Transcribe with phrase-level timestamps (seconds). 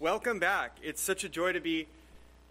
[0.00, 0.78] welcome back.
[0.82, 1.86] It's such a joy to be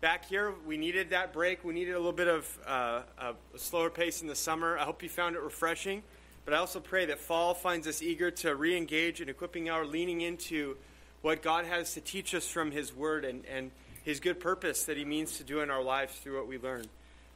[0.02, 0.54] back here.
[0.68, 1.64] We needed that break.
[1.64, 4.78] We needed a little bit of uh, a slower pace in the summer.
[4.78, 6.04] I hope you found it refreshing.
[6.46, 9.84] But I also pray that fall finds us eager to re engage in equipping our
[9.84, 10.78] leaning into
[11.22, 13.72] what God has to teach us from His Word and, and
[14.04, 16.86] His good purpose that He means to do in our lives through what we learn.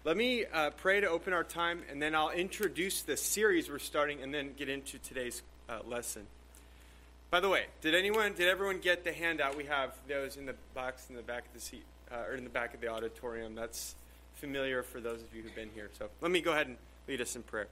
[0.04, 3.80] Let me uh, pray to open our time, and then I'll introduce the series we're
[3.80, 6.28] starting and then get into today's uh, lesson.
[7.34, 9.58] By the way, did anyone, did everyone get the handout?
[9.58, 12.44] We have those in the box in the back of the seat, uh, or in
[12.44, 13.56] the back of the auditorium.
[13.56, 13.96] That's
[14.36, 15.90] familiar for those of you who've been here.
[15.98, 16.78] So let me go ahead and
[17.08, 17.66] lead us in prayer.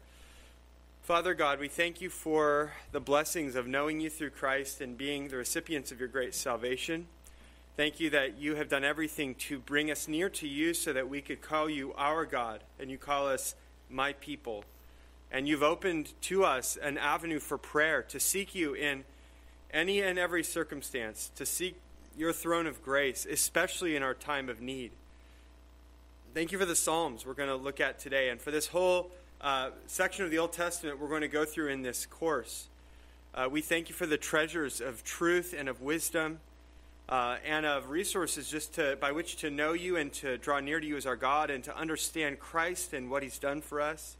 [1.03, 5.27] Father God, we thank you for the blessings of knowing you through Christ and being
[5.27, 7.05] the recipients of your great salvation.
[7.77, 11.07] Thank you that you have done everything to bring us near to you so that
[11.07, 13.53] we could call you our God and you call us
[13.91, 14.63] my people.
[15.31, 19.03] And you've opened to us an avenue for prayer to seek you in
[19.73, 21.80] any and every circumstance, to seek
[22.17, 24.91] your throne of grace, especially in our time of need.
[26.33, 29.11] Thank you for the Psalms we're going to look at today, and for this whole
[29.42, 32.67] uh, section of the Old Testament we're going to go through in this course.
[33.33, 36.39] Uh, we thank you for the treasures of truth and of wisdom.
[37.09, 40.80] Uh, and of resources just to, by which to know you and to draw near
[40.80, 44.16] to you as our God and to understand Christ and what He's done for us.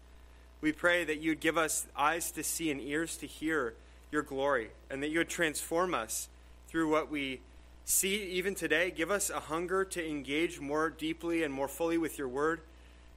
[0.60, 3.76] We pray that you'd give us eyes to see and ears to hear
[4.12, 6.30] your glory, and that you would transform us
[6.68, 7.42] through what we
[7.86, 8.92] see even today.
[8.92, 12.62] Give us a hunger to engage more deeply and more fully with your word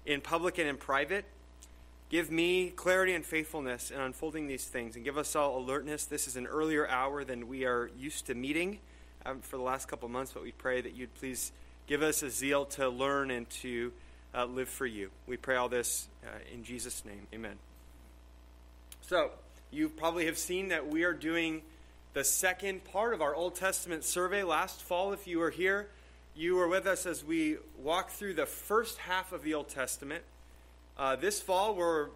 [0.06, 1.24] in public and in private.
[2.10, 6.04] Give me clarity and faithfulness in unfolding these things, and give us all alertness.
[6.04, 8.78] This is an earlier hour than we are used to meeting
[9.26, 11.50] um, for the last couple months, but we pray that you'd please
[11.86, 13.92] give us a zeal to learn and to
[14.34, 15.10] uh, live for you.
[15.26, 17.26] We pray all this uh, in Jesus' name.
[17.32, 17.56] Amen.
[19.00, 19.30] So,
[19.70, 21.62] you probably have seen that we are doing
[22.12, 24.42] the second part of our Old Testament survey.
[24.42, 25.88] Last fall, if you were here,
[26.36, 30.22] you were with us as we walked through the first half of the Old Testament.
[30.96, 32.08] Uh, this fall, we're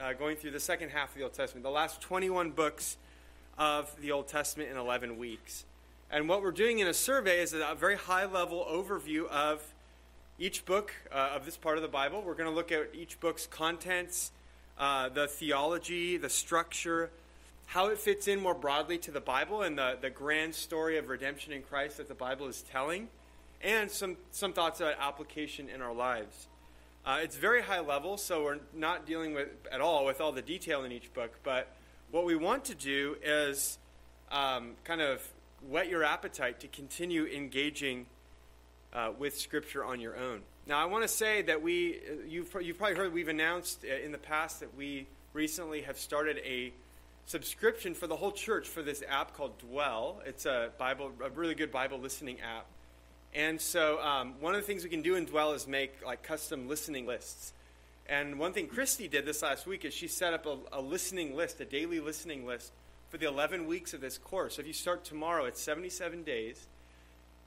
[0.00, 2.96] uh, going through the second half of the Old Testament, the last 21 books
[3.58, 5.64] of the Old Testament in 11 weeks.
[6.10, 9.62] And what we're doing in a survey is a very high level overview of
[10.38, 12.22] each book uh, of this part of the Bible.
[12.22, 14.32] We're going to look at each book's contents,
[14.80, 17.10] uh, the theology, the structure,
[17.66, 21.08] how it fits in more broadly to the Bible and the, the grand story of
[21.08, 23.08] redemption in Christ that the Bible is telling,
[23.62, 26.48] and some, some thoughts about application in our lives.
[27.04, 30.42] Uh, it's very high level, so we're not dealing with at all with all the
[30.42, 31.68] detail in each book, but
[32.10, 33.78] what we want to do is
[34.32, 35.22] um, kind of
[35.68, 38.06] whet your appetite to continue engaging
[38.94, 40.40] uh, with Scripture on your own.
[40.66, 44.04] Now, I want to say that we, uh, you've, you've probably heard we've announced uh,
[44.04, 46.72] in the past that we recently have started a
[47.26, 50.20] subscription for the whole church for this app called Dwell.
[50.26, 52.66] It's a Bible, a really good Bible listening app.
[53.32, 56.22] And so, um, one of the things we can do in Dwell is make like
[56.22, 57.52] custom listening lists.
[58.08, 61.36] And one thing Christy did this last week is she set up a, a listening
[61.36, 62.72] list, a daily listening list
[63.08, 64.56] for the 11 weeks of this course.
[64.56, 66.66] So if you start tomorrow, it's 77 days.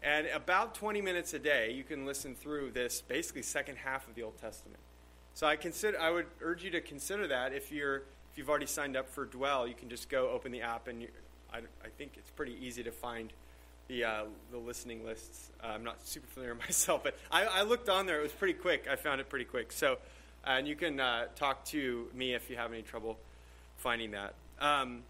[0.03, 4.15] And about 20 minutes a day, you can listen through this basically second half of
[4.15, 4.79] the Old Testament.
[5.33, 8.65] So I consider I would urge you to consider that if you're if you've already
[8.65, 11.07] signed up for Dwell, you can just go open the app and you,
[11.53, 13.31] I, I think it's pretty easy to find
[13.87, 15.51] the uh, the listening lists.
[15.63, 18.19] Uh, I'm not super familiar myself, but I, I, looked on there.
[18.19, 18.87] It was pretty quick.
[18.89, 19.71] I found it pretty quick.
[19.71, 19.97] So,
[20.45, 23.17] and you can uh, talk to me if you have any trouble
[23.77, 24.33] finding that.
[24.59, 25.03] Um,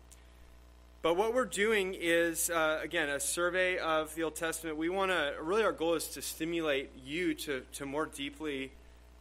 [1.03, 4.77] but what we're doing is, uh, again, a survey of the Old Testament.
[4.77, 8.71] We want to, really, our goal is to stimulate you to, to more deeply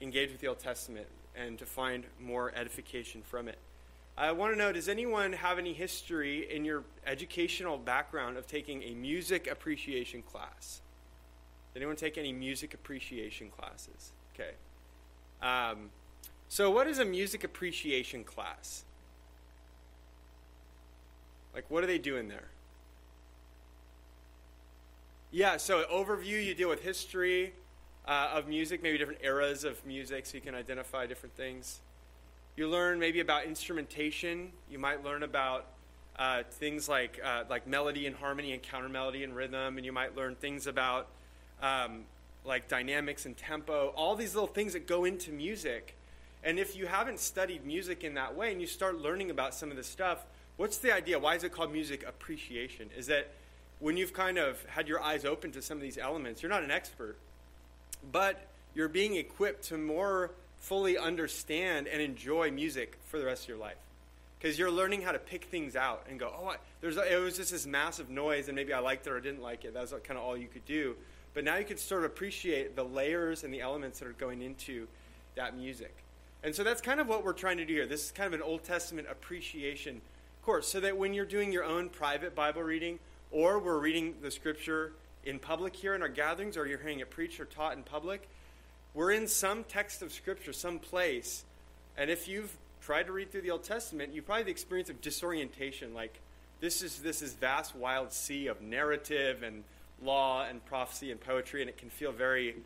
[0.00, 3.58] engage with the Old Testament and to find more edification from it.
[4.16, 8.84] I want to know does anyone have any history in your educational background of taking
[8.84, 10.82] a music appreciation class?
[11.74, 14.12] Did anyone take any music appreciation classes?
[14.34, 14.52] Okay.
[15.42, 15.90] Um,
[16.48, 18.84] so, what is a music appreciation class?
[21.54, 22.48] Like, what are they doing there?
[25.30, 27.52] Yeah, so overview, you deal with history
[28.06, 31.80] uh, of music, maybe different eras of music, so you can identify different things.
[32.56, 34.52] You learn maybe about instrumentation.
[34.70, 35.66] You might learn about
[36.18, 39.92] uh, things like uh, like melody and harmony and counter melody and rhythm, and you
[39.92, 41.08] might learn things about
[41.62, 42.02] um,
[42.44, 43.94] like dynamics and tempo.
[43.96, 45.96] All these little things that go into music.
[46.44, 49.70] And if you haven't studied music in that way, and you start learning about some
[49.70, 50.26] of this stuff,
[50.56, 51.18] What's the idea?
[51.18, 52.90] Why is it called music appreciation?
[52.96, 53.32] Is that
[53.80, 56.62] when you've kind of had your eyes open to some of these elements, you're not
[56.62, 57.16] an expert,
[58.12, 63.48] but you're being equipped to more fully understand and enjoy music for the rest of
[63.48, 63.76] your life.
[64.42, 67.36] because you're learning how to pick things out and go, oh, I, there's it was
[67.36, 69.72] just this massive noise, and maybe I liked it or didn't like it.
[69.72, 70.96] That's kind of all you could do.
[71.32, 74.42] But now you can sort of appreciate the layers and the elements that are going
[74.42, 74.88] into
[75.36, 75.94] that music.
[76.42, 77.86] And so that's kind of what we're trying to do here.
[77.86, 80.00] This is kind of an Old Testament appreciation
[80.42, 82.98] course, so that when you're doing your own private Bible reading,
[83.30, 84.92] or we're reading the scripture
[85.24, 88.28] in public here in our gatherings, or you're hearing it preached or taught in public,
[88.94, 91.44] we're in some text of scripture, some place.
[91.96, 94.90] And if you've tried to read through the Old Testament, you probably have the experience
[94.90, 95.94] of disorientation.
[95.94, 96.20] Like
[96.60, 99.64] this is this is vast, wild sea of narrative and
[100.02, 102.56] law and prophecy and poetry, and it can feel very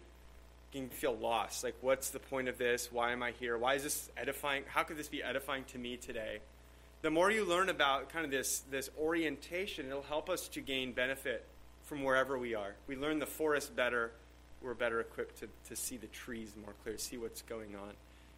[0.73, 1.63] can feel lost.
[1.63, 2.91] Like, what's the point of this?
[2.91, 3.57] Why am I here?
[3.57, 4.65] Why is this edifying?
[4.67, 6.41] How could this be edifying to me today?
[7.07, 10.91] The more you learn about kind of this this orientation, it'll help us to gain
[10.91, 11.45] benefit
[11.85, 12.75] from wherever we are.
[12.89, 14.11] We learn the forest better.
[14.61, 17.91] We're better equipped to, to see the trees more clearly, see what's going on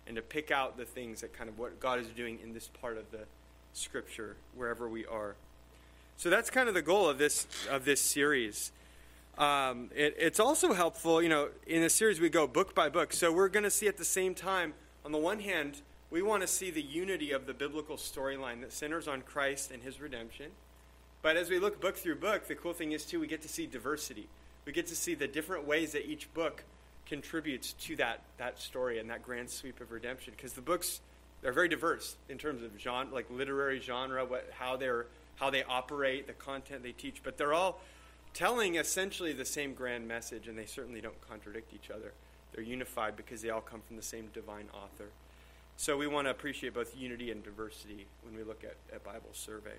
[0.06, 2.68] and to pick out the things that kind of what God is doing in this
[2.68, 3.20] part of the
[3.72, 5.34] scripture wherever we are.
[6.18, 8.70] So that's kind of the goal of this of this series.
[9.38, 13.14] Um, it, it's also helpful, you know, in a series we go book by book.
[13.14, 14.74] So we're going to see at the same time,
[15.06, 18.72] on the one hand, we want to see the unity of the biblical storyline that
[18.72, 20.50] centers on Christ and his redemption.
[21.20, 23.48] But as we look book through book, the cool thing is, too, we get to
[23.48, 24.28] see diversity.
[24.64, 26.64] We get to see the different ways that each book
[27.06, 31.00] contributes to that, that story and that grand sweep of redemption because the books
[31.40, 35.06] they're very diverse in terms of genre like literary genre what, how they're
[35.36, 37.80] how they operate the content they teach but they're all
[38.34, 42.12] telling essentially the same grand message and they certainly don't contradict each other
[42.52, 45.06] they're unified because they all come from the same divine author
[45.78, 49.30] so we want to appreciate both unity and diversity when we look at, at bible
[49.32, 49.76] survey.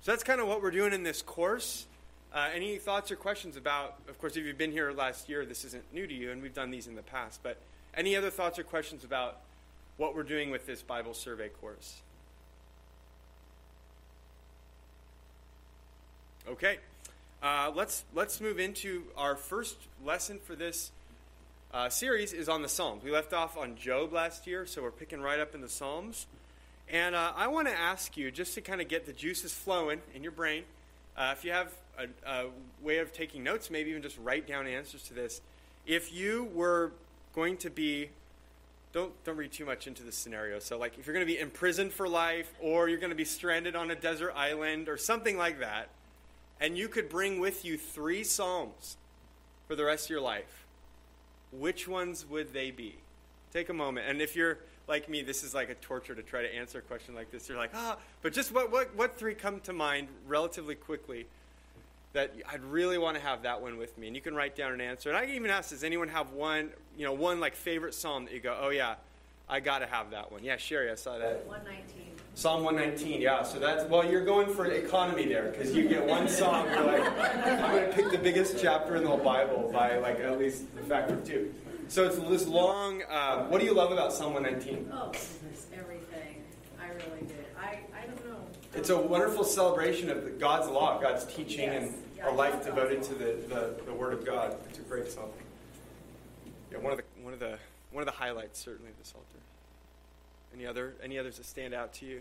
[0.00, 1.86] So that's kind of what we're doing in this course.
[2.32, 5.64] Uh, any thoughts or questions about, of course, if you've been here last year, this
[5.64, 7.56] isn't new to you, and we've done these in the past, but
[7.94, 9.40] any other thoughts or questions about
[9.96, 12.00] what we're doing with this Bible survey course?
[16.48, 16.78] Okay,
[17.42, 20.92] uh, let's let's move into our first lesson for this
[21.72, 23.04] uh, series is on the Psalms.
[23.04, 26.26] We left off on Job last year, so we're picking right up in the Psalms.
[26.90, 30.00] And uh, I want to ask you, just to kind of get the juices flowing
[30.14, 30.64] in your brain,
[31.16, 32.46] uh, if you have a, a,
[32.80, 35.42] way of taking notes, maybe even just write down answers to this.
[35.86, 36.92] If you were
[37.34, 38.08] going to be,
[38.94, 40.60] don't don't read too much into the scenario.
[40.60, 43.26] So, like, if you're going to be imprisoned for life, or you're going to be
[43.26, 45.90] stranded on a desert island, or something like that,
[46.60, 48.96] and you could bring with you three psalms
[49.66, 50.64] for the rest of your life,
[51.52, 52.96] which ones would they be?
[53.52, 54.58] Take a moment, and if you're
[54.88, 57.48] like me, this is like a torture to try to answer a question like this.
[57.48, 61.26] You're like, ah, but just what, what, what three come to mind relatively quickly
[62.14, 64.06] that I'd really want to have that one with me?
[64.06, 65.10] And you can write down an answer.
[65.10, 68.24] And I can even ask, does anyone have one, you know, one like favorite psalm
[68.24, 68.94] that you go, oh yeah,
[69.48, 70.42] I got to have that one.
[70.42, 71.46] Yeah, Sherry, I saw that.
[71.46, 72.07] 119.
[72.38, 73.42] Psalm 119, yeah.
[73.42, 76.66] So that's, well, you're going for economy there because you get one psalm.
[76.70, 77.02] You're like,
[77.44, 80.62] I'm going to pick the biggest chapter in the whole Bible by like at least
[80.78, 81.52] a factor of two.
[81.88, 83.02] So it's this long.
[83.10, 84.88] Uh, what do you love about Psalm 119?
[84.92, 85.10] Oh,
[85.76, 86.44] everything.
[86.80, 87.44] I really did.
[87.60, 88.36] I, I don't know.
[88.72, 91.82] It's a wonderful celebration of God's law, God's teaching, Yes.
[91.88, 93.18] and Yeah, a life devoted awesome.
[93.18, 94.54] to the, the, the Word of God.
[94.68, 95.30] It's a great psalm.
[96.70, 97.58] Yeah, one of the one of the
[97.90, 99.37] one of the highlights certainly of this Psalter.
[100.58, 102.20] Any other any others that stand out to you?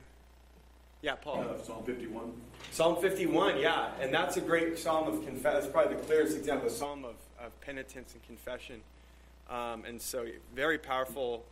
[1.01, 1.39] Yeah, Paul.
[1.39, 2.34] Uh, Psalm 51.
[2.72, 5.60] Psalm 51, yeah, and that's a great psalm of confession.
[5.60, 8.81] That's probably the clearest example, a psalm of, of penitence and confession.
[9.50, 11.45] Um, and so, very powerful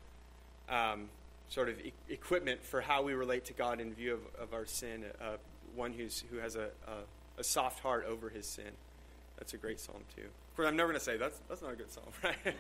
[0.70, 1.10] um,
[1.50, 4.68] sort of e- equipment for how we relate to God in view of, of our
[4.68, 5.06] sin.
[5.20, 5.38] Uh,
[5.76, 8.72] one who's, who has a, a, a soft heart over his sin.
[9.38, 10.24] That's a great psalm too.
[10.24, 12.56] Of course, I'm never going to say that's that's not a good psalm, right?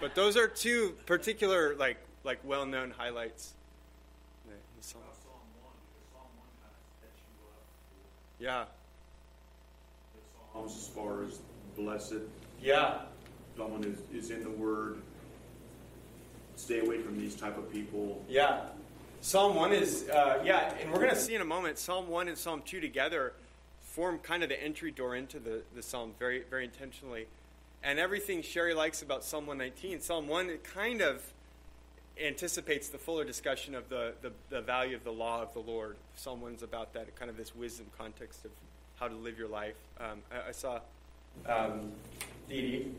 [0.00, 3.57] but those are two particular, like like well-known highlights in
[4.78, 5.02] the, in the psalm.
[5.22, 7.64] Psalm 1, because Psalm 1 kind of sets you up
[8.38, 8.64] Yeah,
[10.14, 11.40] the Psalms as far as
[11.76, 12.28] blessed,
[12.60, 13.02] yeah.
[13.56, 14.98] someone is, is in the Word,
[16.56, 18.22] stay away from these type of people.
[18.28, 18.60] Yeah.
[19.20, 22.28] Psalm 1 is, uh, yeah, and we're going to see in a moment, Psalm 1
[22.28, 23.32] and Psalm 2 together
[23.80, 27.26] form kind of the entry door into the, the Psalm very, very intentionally.
[27.82, 31.22] And everything Sherry likes about Psalm 119, Psalm 1 it kind of
[32.20, 35.96] anticipates the fuller discussion of the, the, the value of the law of the Lord.
[36.16, 38.50] Psalm 1 is about that, kind of this wisdom context of
[38.96, 39.76] how to live your life.
[40.00, 40.80] Um, I, I saw
[41.46, 41.92] um,
[42.48, 42.94] Dee Dee.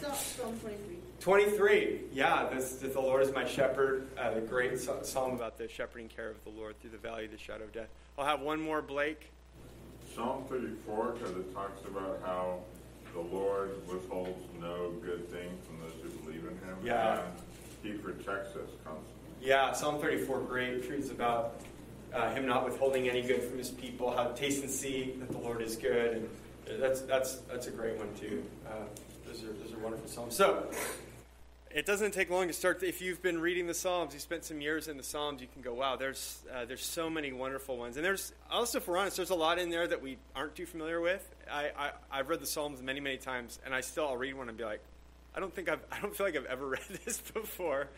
[0.00, 0.96] Psalm- Psalm 23.
[1.20, 5.58] 23, yeah, this, this, the Lord is my shepherd, uh, the great psa- psalm about
[5.58, 7.88] the shepherding care of the Lord through the valley of the shadow of death.
[8.18, 9.30] I'll have one more, Blake.
[10.14, 12.58] Psalm 34, because it talks about how
[13.14, 16.76] the Lord withholds no good thing from those who believe in Him.
[16.84, 17.20] Yeah.
[17.20, 17.32] And
[18.84, 19.12] Constantly.
[19.40, 20.86] Yeah, Psalm 34, great.
[20.86, 21.60] Truths about
[22.14, 25.30] uh, Him not withholding any good from His people, how to taste and see that
[25.30, 26.28] the Lord is good,
[26.68, 28.44] and that's that's that's a great one too.
[28.66, 28.84] Uh,
[29.26, 30.36] those are those are wonderful psalms.
[30.36, 30.70] So.
[31.74, 32.82] It doesn't take long to start.
[32.82, 35.62] If you've been reading the Psalms, you spent some years in the Psalms, you can
[35.62, 37.96] go, wow, there's uh, there's so many wonderful ones.
[37.96, 40.66] And there's also, if we're honest, there's a lot in there that we aren't too
[40.66, 41.26] familiar with.
[41.50, 44.50] I, I have read the Psalms many many times, and I still I'll read one
[44.50, 44.82] and be like,
[45.34, 47.88] I don't think I've I don't feel like I've ever read this before,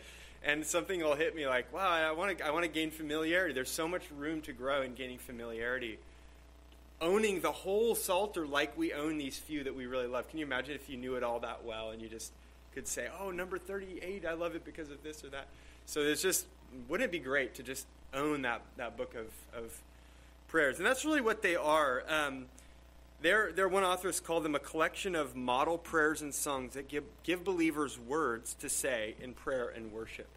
[0.43, 3.53] and something will hit me like, wow, I want to I want to gain familiarity.
[3.53, 5.99] There's so much room to grow in gaining familiarity.
[7.01, 10.29] Owning the whole Psalter like we own these few that we really love.
[10.29, 12.31] Can you imagine if you knew it all that well and you just
[12.75, 15.47] could say, oh, number 38, I love it because of this or that.
[15.85, 16.45] So it's just,
[16.89, 19.27] wouldn't it be great to just own that, that book of,
[19.57, 19.81] of
[20.49, 20.77] prayers?
[20.77, 22.03] And that's really what they are.
[22.07, 22.45] Um,
[23.25, 26.87] they're, they're, one author has called them a collection of model prayers and songs that
[26.87, 30.27] give, give believers words to say in prayer and worship.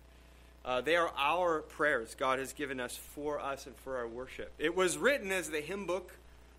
[0.64, 4.52] Uh, they are our prayers God has given us for us and for our worship.
[4.58, 6.12] It was written as the hymn book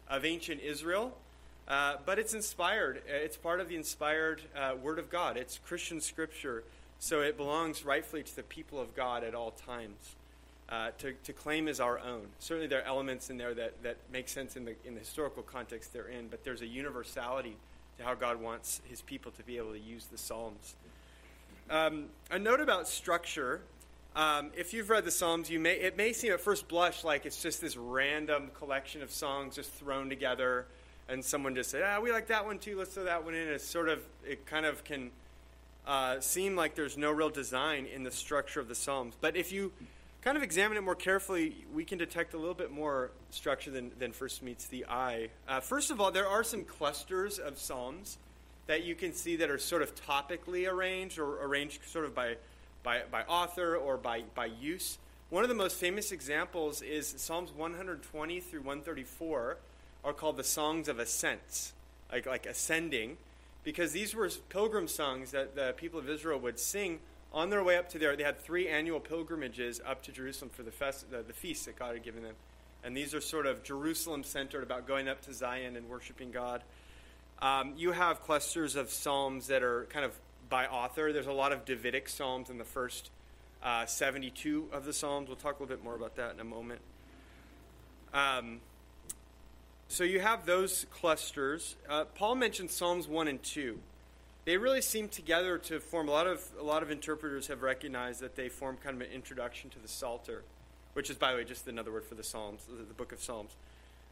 [0.07, 1.17] of ancient Israel.
[1.67, 3.01] Uh, but it's inspired.
[3.07, 5.37] It's part of the inspired uh, Word of God.
[5.37, 6.63] It's Christian Scripture,
[6.99, 10.15] so it belongs rightfully to the people of God at all times
[10.69, 12.27] uh, to, to claim as our own.
[12.39, 15.43] Certainly, there are elements in there that, that make sense in the, in the historical
[15.43, 17.57] context they're in, but there's a universality
[17.97, 20.75] to how God wants His people to be able to use the Psalms.
[21.69, 23.61] Um, a note about structure.
[24.15, 27.25] Um, if you've read the Psalms, you may it may seem at first blush like
[27.25, 30.65] it's just this random collection of songs just thrown together
[31.09, 33.47] and someone just said, ah, we like that one too, let's throw that one in.
[33.47, 35.09] It's sort of, it kind of can
[35.87, 39.15] uh, seem like there's no real design in the structure of the Psalms.
[39.19, 39.71] But if you
[40.21, 43.91] kind of examine it more carefully, we can detect a little bit more structure than,
[43.99, 45.29] than first meets the eye.
[45.47, 48.17] Uh, first of all, there are some clusters of Psalms
[48.67, 52.35] that you can see that are sort of topically arranged or arranged sort of by,
[52.83, 54.97] by, by author or by, by use.
[55.29, 59.57] One of the most famous examples is Psalms 120 through 134
[60.03, 61.73] are called the songs of ascents,
[62.11, 63.17] like, like ascending,
[63.63, 66.99] because these were pilgrim songs that the people of Israel would sing
[67.31, 68.15] on their way up to there.
[68.15, 71.77] They had three annual pilgrimages up to Jerusalem for the, fest, the, the feast that
[71.77, 72.35] God had given them.
[72.83, 76.63] And these are sort of Jerusalem centered about going up to Zion and worshiping God.
[77.41, 80.13] Um, you have clusters of psalms that are kind of
[80.49, 81.13] by author.
[81.13, 83.11] There's a lot of Davidic psalms in the first
[83.63, 85.27] uh, 72 of the psalms.
[85.27, 86.81] We'll talk a little bit more about that in a moment.
[88.13, 88.59] Um,
[89.87, 91.75] so you have those clusters.
[91.87, 93.79] Uh, Paul mentioned Psalms 1 and 2.
[94.45, 98.21] They really seem together to form a lot of a lot of interpreters have recognized
[98.21, 100.43] that they form kind of an introduction to the Psalter,
[100.93, 103.21] which is by the way just another word for the Psalms, the, the book of
[103.21, 103.51] Psalms.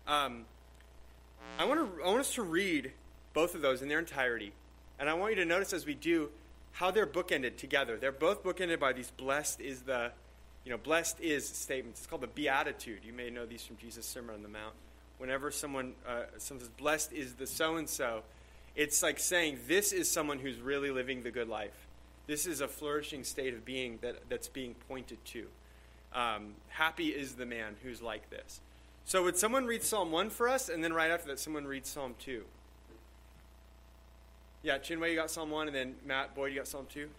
[0.08, 0.46] Um,
[1.58, 2.92] I want to I want us to read
[3.34, 4.52] both of those in their entirety,
[5.00, 6.30] and I want you to notice as we do
[6.74, 7.98] how they're bookended together.
[7.98, 10.12] They're both bookended by these blessed is the,
[10.64, 12.02] you know, blessed is statements.
[12.02, 13.00] It's called the Beatitude.
[13.04, 14.74] You may know these from Jesus' Sermon on the Mount
[15.18, 18.24] whenever someone, uh, someone says, blessed is the so and so,
[18.78, 21.88] it's like saying, this is someone who's really living the good life.
[22.28, 25.48] This is a flourishing state of being that, that's being pointed to.
[26.14, 28.62] Um, happy is the man who's like this.
[29.04, 31.86] So, would someone read Psalm 1 for us, and then right after that, someone read
[31.86, 32.44] Psalm 2?
[34.64, 37.10] Yeah, Chinwei, you got Psalm 1, and then Matt, Boyd, you got Psalm 2?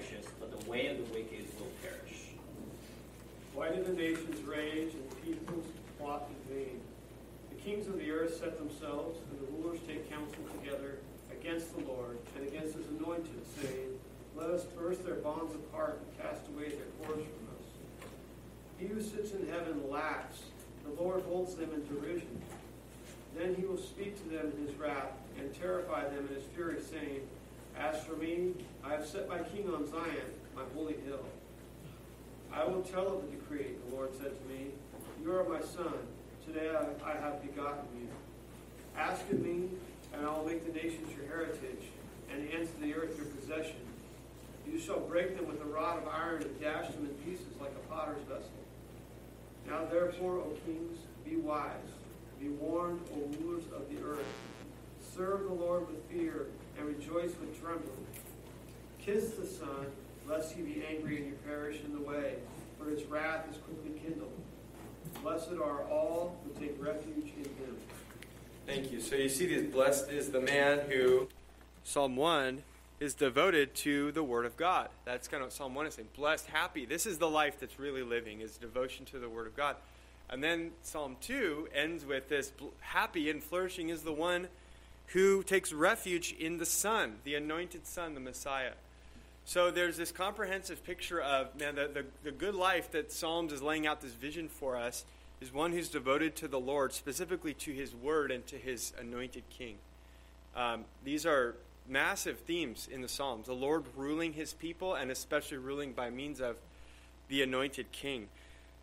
[0.00, 2.32] Way of the righteous, but the way of the wicked will perish.
[3.54, 5.66] Why do the nations rage and the peoples
[5.98, 6.80] plot in vain?
[7.50, 10.98] The kings of the earth set themselves, and the rulers take counsel together
[11.32, 13.98] against the Lord and against his anointed, saying,
[14.36, 17.66] Let us burst their bonds apart and cast away their cords from us.
[18.78, 20.42] He who sits in heaven laughs,
[20.84, 22.40] the Lord holds them in derision.
[23.36, 26.80] Then he will speak to them in his wrath and terrify them in his fury,
[26.80, 27.20] saying,
[27.78, 28.52] as for me,
[28.84, 31.24] I have set my king on Zion, my holy hill.
[32.52, 34.66] I will tell of the decree, the Lord said to me,
[35.22, 35.94] You are my son.
[36.44, 38.08] Today I, I have begotten you.
[38.98, 39.70] Ask of me,
[40.12, 41.84] and I will make the nations your heritage,
[42.30, 43.80] and the ends of the earth your possession.
[44.70, 47.70] You shall break them with a rod of iron and dash them in pieces like
[47.70, 48.50] a potter's vessel.
[49.66, 51.72] Now therefore, O kings, be wise.
[52.38, 54.26] Be warned, O rulers of the earth.
[55.16, 58.09] Serve the Lord with fear and rejoice with trembling.
[59.10, 59.86] Kiss the Son,
[60.28, 62.34] lest he be angry and you perish in the way,
[62.78, 64.30] for his wrath is quickly kindled.
[65.20, 67.76] Blessed are all who take refuge in him.
[68.66, 69.00] Thank you.
[69.00, 71.28] So you see, this blessed is the man who,
[71.82, 72.62] Psalm 1,
[73.00, 74.90] is devoted to the Word of God.
[75.04, 76.08] That's kind of what Psalm 1 is saying.
[76.14, 76.86] Blessed, happy.
[76.86, 79.74] This is the life that's really living, is devotion to the Word of God.
[80.28, 84.46] And then Psalm 2 ends with this happy and flourishing is the one
[85.06, 88.74] who takes refuge in the Son, the anointed Son, the Messiah.
[89.50, 93.60] So there's this comprehensive picture of, man, the, the, the good life that Psalms is
[93.60, 95.04] laying out this vision for us
[95.40, 99.42] is one who's devoted to the Lord, specifically to his word and to his anointed
[99.50, 99.74] king.
[100.54, 101.56] Um, these are
[101.88, 106.40] massive themes in the Psalms the Lord ruling his people, and especially ruling by means
[106.40, 106.54] of
[107.26, 108.28] the anointed king.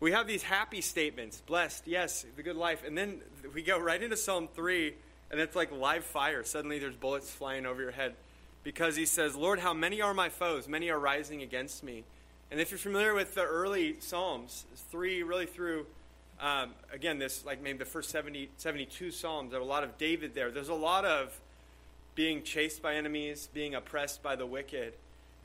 [0.00, 2.82] We have these happy statements blessed, yes, the good life.
[2.86, 3.22] And then
[3.54, 4.92] we go right into Psalm 3,
[5.30, 6.44] and it's like live fire.
[6.44, 8.12] Suddenly there's bullets flying over your head
[8.68, 10.68] because he says, Lord, how many are my foes?
[10.68, 12.04] Many are rising against me.
[12.50, 15.86] And if you're familiar with the early Psalms, three really through,
[16.38, 19.96] um, again, this, like maybe the first 70, 72 Psalms, there are a lot of
[19.96, 20.50] David there.
[20.50, 21.34] There's a lot of
[22.14, 24.92] being chased by enemies, being oppressed by the wicked.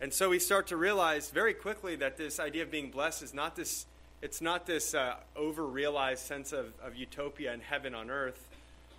[0.01, 3.33] And so we start to realize very quickly that this idea of being blessed is
[3.33, 3.85] not this,
[4.21, 8.49] it's not this uh, over-realized sense of, of utopia and heaven on earth.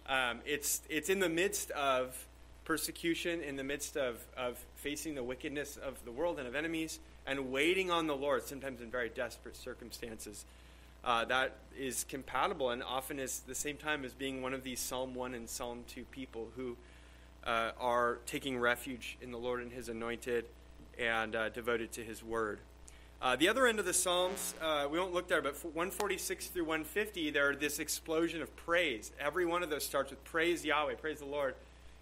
[0.09, 2.16] Um, it's, it's in the midst of
[2.64, 6.99] persecution, in the midst of, of facing the wickedness of the world and of enemies,
[7.26, 10.44] and waiting on the Lord, sometimes in very desperate circumstances.
[11.04, 14.80] Uh, that is compatible and often is the same time as being one of these
[14.80, 16.76] Psalm 1 and Psalm 2 people who
[17.47, 20.47] uh, are taking refuge in the Lord and His anointed
[20.99, 22.61] and uh, devoted to His word.
[23.21, 26.64] Uh, the other end of the Psalms, uh, we won't look there, but 146 through
[26.64, 29.12] 150, there are this explosion of praise.
[29.21, 31.54] Every one of those starts with praise Yahweh, praise the Lord.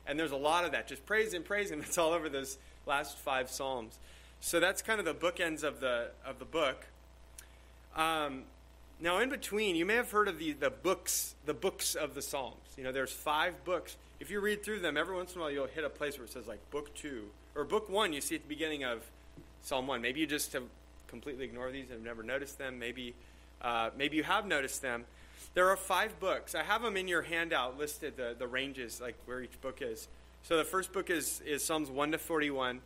[0.07, 0.89] And there's a lot of that.
[0.89, 1.81] Just praise Him, praise Him.
[1.87, 3.99] It's all over those last five Psalms.
[4.41, 6.87] So that's kind of the bookends of the, of the book.
[7.97, 8.45] Um,
[9.01, 12.23] now, in between, you may have heard of the, the books, the books of the
[12.23, 12.57] Psalms.
[12.77, 13.97] You know, there's five books.
[14.21, 16.25] If you read through them, every once in a while you'll hit a place where
[16.25, 18.13] it says like book two or book one.
[18.13, 19.03] You see at the beginning of
[19.63, 20.01] Psalm one.
[20.03, 20.63] Maybe you just have
[21.09, 22.79] completely ignored these and have never noticed them.
[22.79, 23.15] Maybe,
[23.61, 25.05] uh, maybe you have noticed them.
[25.55, 26.55] There are five books.
[26.55, 30.09] I have them in your handout listed, the, the ranges, like where each book is.
[30.43, 32.81] So the first book is, is Psalms 1 to 41.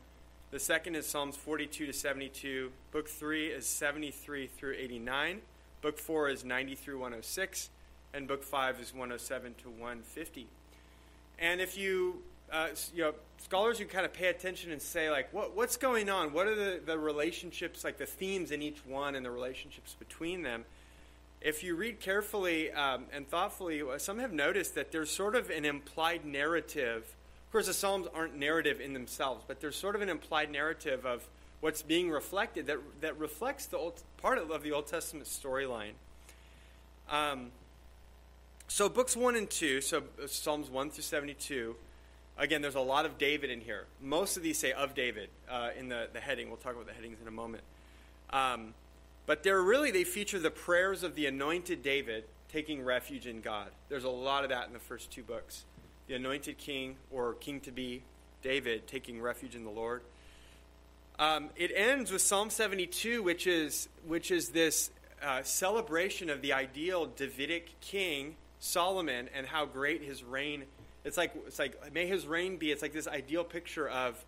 [0.51, 2.73] The second is Psalms 42 to 72.
[2.91, 5.43] Book 3 is 73 through 89.
[5.81, 7.71] Book 4 is 90 through 106.
[8.13, 10.47] And book 5 is 107 to 150.
[11.39, 15.33] And if you, uh, you know, scholars who kind of pay attention and say, like,
[15.33, 16.33] what, what's going on?
[16.33, 20.43] What are the, the relationships, like the themes in each one and the relationships between
[20.43, 20.65] them?
[21.47, 25.49] If you read carefully um, and thoughtfully, uh, some have noticed that there's sort of
[25.49, 27.15] an implied narrative.
[27.47, 31.07] Of course, the Psalms aren't narrative in themselves, but there's sort of an implied narrative
[31.07, 31.29] of
[31.61, 35.93] what's being reflected that, that reflects the old, part of the Old Testament storyline.
[37.09, 37.53] Um,
[38.67, 41.77] so, books 1 and 2, so uh, Psalms 1 through 72,
[42.39, 43.85] again, there's a lot of David in here.
[44.03, 46.49] Most of these say of David uh, in the, the heading.
[46.49, 47.63] We'll talk about the headings in a moment.
[48.31, 48.75] Um,
[49.27, 53.69] but they're really, they feature the prayers of the anointed David taking refuge in God.
[53.89, 55.65] There's a lot of that in the first two books.
[56.07, 58.03] The anointed king, or king to be,
[58.43, 60.03] David, taking refuge in the Lord.
[61.19, 64.91] Um, it ends with Psalm 72, which is, which is this
[65.23, 70.65] uh, celebration of the ideal Davidic king, Solomon, and how great his reign.
[71.05, 72.71] It's like, it's like, may his reign be.
[72.71, 74.25] It's like this ideal picture of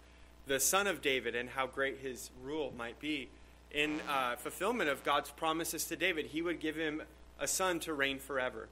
[0.46, 3.28] the son of David and how great his rule might be
[3.72, 7.02] in uh, fulfillment of God's promises to David, he would give him
[7.38, 8.68] a son to reign forever.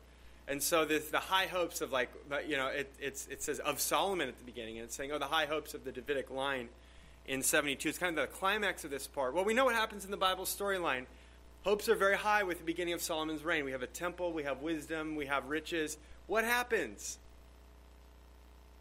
[0.48, 2.10] And so the, the high hopes of like,
[2.46, 5.26] you know, it, it says of Solomon at the beginning, and it's saying, oh, the
[5.26, 6.68] high hopes of the Davidic line
[7.26, 7.88] in 72.
[7.88, 9.34] It's kind of the climax of this part.
[9.34, 11.06] Well, we know what happens in the Bible storyline.
[11.64, 13.64] Hopes are very high with the beginning of Solomon's reign.
[13.64, 15.98] We have a temple, we have wisdom, we have riches.
[16.28, 17.18] What happens?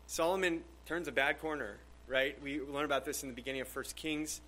[0.06, 2.39] Solomon turns a bad corner, right?
[2.43, 4.39] We learn about this in the beginning of First Kings,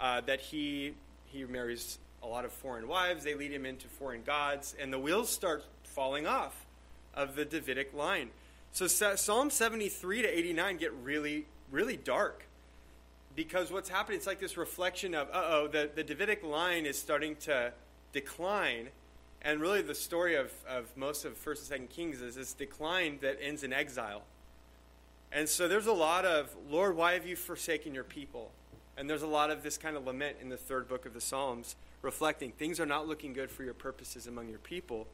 [0.00, 0.94] uh, that he
[1.32, 3.24] he marries a lot of foreign wives.
[3.24, 6.66] They lead him into foreign gods, and the wheels start falling off
[7.14, 8.30] of the Davidic line.
[8.72, 12.44] So Psalm 73 to 89 get really, really dark
[13.34, 16.98] because what's happening, it's like this reflection of, uh oh, the, the Davidic line is
[16.98, 17.72] starting to
[18.12, 18.88] decline.
[19.42, 23.18] And really, the story of, of most of 1st and 2nd Kings is this decline
[23.22, 24.22] that ends in exile.
[25.32, 28.50] And so there's a lot of, Lord, why have you forsaken your people?
[28.96, 31.20] And there's a lot of this kind of lament in the third book of the
[31.20, 35.06] Psalms, reflecting things are not looking good for your purposes among your people.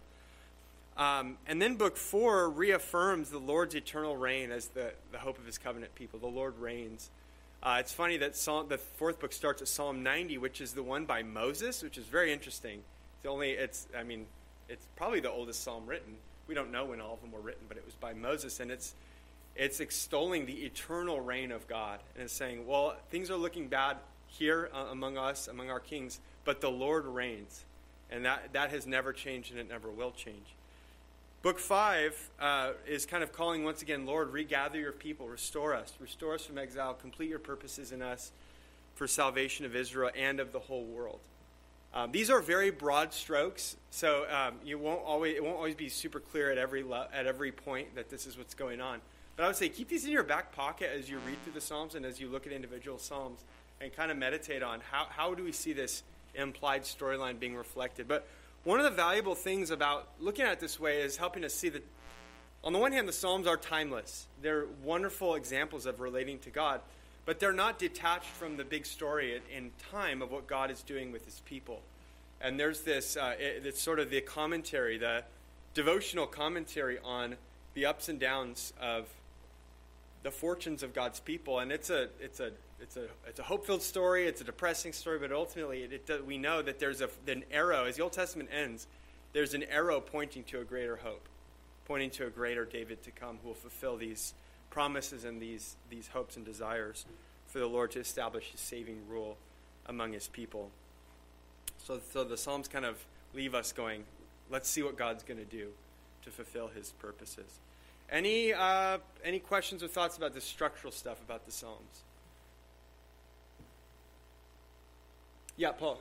[0.97, 5.47] Um, and then book four reaffirms the Lord's eternal reign as the, the hope of
[5.47, 6.19] his covenant people.
[6.19, 7.11] The Lord reigns.
[7.63, 10.83] Uh, it's funny that Psalm, the fourth book starts at Psalm 90, which is the
[10.83, 12.83] one by Moses, which is very interesting.
[13.19, 14.27] It's only, it's, I mean,
[14.69, 16.15] it's probably the oldest psalm written.
[16.47, 18.71] We don't know when all of them were written, but it was by Moses, and
[18.71, 18.95] it's,
[19.59, 23.97] it's extolling the eternal reign of God, and it's saying, well, things are looking bad
[24.29, 27.65] here uh, among us, among our kings, but the Lord reigns,
[28.11, 30.55] and that, that has never changed, and it never will change.
[31.43, 35.93] Book five uh, is kind of calling once again, Lord, regather your people, restore us,
[36.01, 38.31] restore us from exile, complete your purposes in us
[38.95, 41.21] for salvation of Israel and of the whole world.
[41.95, 45.89] Um, these are very broad strokes, so um, you won't always it won't always be
[45.89, 49.01] super clear at every at every point that this is what's going on.
[49.39, 51.61] But I would say keep these in your back pocket as you read through the
[51.61, 53.45] Psalms and as you look at individual Psalms
[53.81, 56.03] and kind of meditate on how how do we see this
[56.35, 58.09] implied storyline being reflected.
[58.09, 58.27] But
[58.65, 61.69] one of the valuable things about looking at it this way is helping us see
[61.69, 61.87] that,
[62.65, 64.27] on the one hand, the Psalms are timeless.
[64.43, 66.81] They're wonderful examples of relating to God,
[67.25, 71.13] but they're not detached from the big story in time of what God is doing
[71.13, 71.81] with his people.
[72.41, 75.23] And there's this, uh, it, it's sort of the commentary, the
[75.75, 77.37] devotional commentary on
[77.75, 79.07] the ups and downs of
[80.23, 81.59] the fortunes of God's people.
[81.61, 84.27] And it's a, it's a it's a it's a hope-filled story.
[84.27, 87.87] It's a depressing story, but ultimately, it, it, we know that there's a, an arrow
[87.87, 88.87] as the Old Testament ends.
[89.33, 91.29] There's an arrow pointing to a greater hope,
[91.87, 94.35] pointing to a greater David to come, who will fulfill these
[94.71, 97.05] promises and these these hopes and desires
[97.47, 99.37] for the Lord to establish His saving rule
[99.87, 100.71] among His people.
[101.79, 103.05] So, so the Psalms kind of
[103.35, 104.05] leave us going.
[104.51, 105.69] Let's see what God's going to do
[106.25, 107.59] to fulfill His purposes.
[108.11, 112.05] Any uh, any questions or thoughts about the structural stuff about the Psalms?
[115.57, 116.01] Yeah, Paul.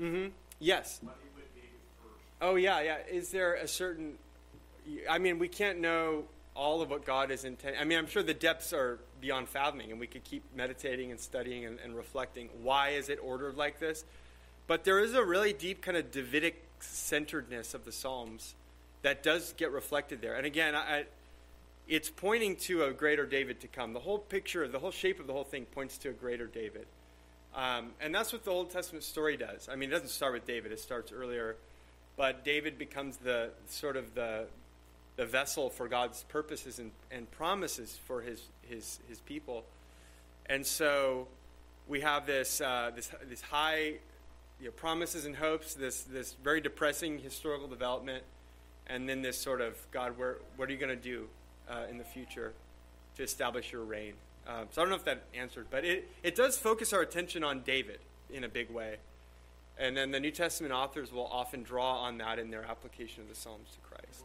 [0.00, 0.28] Mm-hmm.
[0.58, 1.00] Yes.
[2.40, 2.98] Oh yeah, yeah.
[3.10, 4.14] Is there a certain?
[5.08, 7.80] I mean, we can't know all of what God is intending.
[7.80, 11.20] I mean, I'm sure the depths are beyond fathoming, and we could keep meditating and
[11.20, 12.48] studying and, and reflecting.
[12.62, 14.04] Why is it ordered like this?
[14.66, 18.54] But there is a really deep kind of Davidic centeredness of the Psalms
[19.02, 20.34] that does get reflected there.
[20.34, 21.04] And again, I,
[21.88, 23.92] it's pointing to a greater David to come.
[23.92, 26.86] The whole picture, the whole shape of the whole thing points to a greater David.
[27.54, 29.68] Um, and that's what the Old Testament story does.
[29.70, 31.56] I mean, it doesn't start with David, it starts earlier.
[32.16, 34.46] But David becomes the sort of the,
[35.20, 39.66] the vessel for God's purposes and, and promises for his, his, his people.
[40.46, 41.28] And so
[41.86, 43.96] we have this, uh, this, this high
[44.58, 48.24] you know, promises and hopes, this, this very depressing historical development
[48.86, 51.28] and then this sort of God, where, what are you going to do
[51.68, 52.54] uh, in the future
[53.18, 54.14] to establish your reign?
[54.48, 57.44] Um, so I don't know if that answered, but it, it does focus our attention
[57.44, 57.98] on David
[58.32, 58.96] in a big way.
[59.78, 63.28] And then the New Testament authors will often draw on that in their application of
[63.28, 64.24] the Psalms to Christ.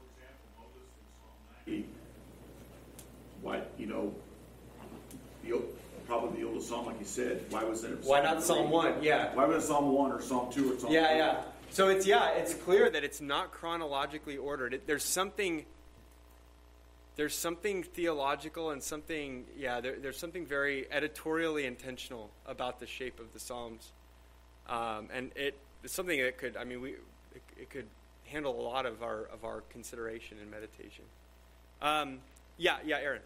[1.66, 4.14] For example, Moses in Psalm 90, why, you know,
[5.44, 5.62] the,
[6.08, 8.00] probably the oldest psalm, like you said, why was it?
[8.04, 9.04] Why not Psalm 1?
[9.04, 9.34] Yeah.
[9.34, 11.18] Why was it Psalm 1 or Psalm 2 or Psalm Yeah, 3?
[11.18, 11.42] yeah.
[11.72, 14.74] So it's yeah, it's clear that it's not chronologically ordered.
[14.74, 15.66] It, there's something
[17.18, 23.20] there's something theological and something yeah, there, there's something very editorially intentional about the shape
[23.20, 23.92] of the Psalms,
[24.70, 27.88] um, and it, it's something that could I mean we it, it, could
[28.26, 31.04] handle a lot of our of our consideration and meditation.
[31.82, 32.20] Um,
[32.58, 33.22] yeah, yeah, Aaron.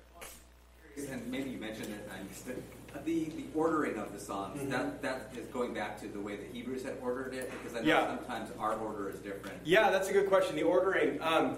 [1.10, 2.62] And maybe you mentioned it, and I missed it.
[3.06, 4.72] The, the ordering of the Psalms, Mm-hmm.
[4.72, 7.82] that, that is going back to the way the Hebrews had ordered it, because I
[7.82, 8.18] know Yeah.
[8.18, 9.58] sometimes our order is different.
[9.64, 10.56] Yeah, that's a good question.
[10.56, 11.58] The ordering, um,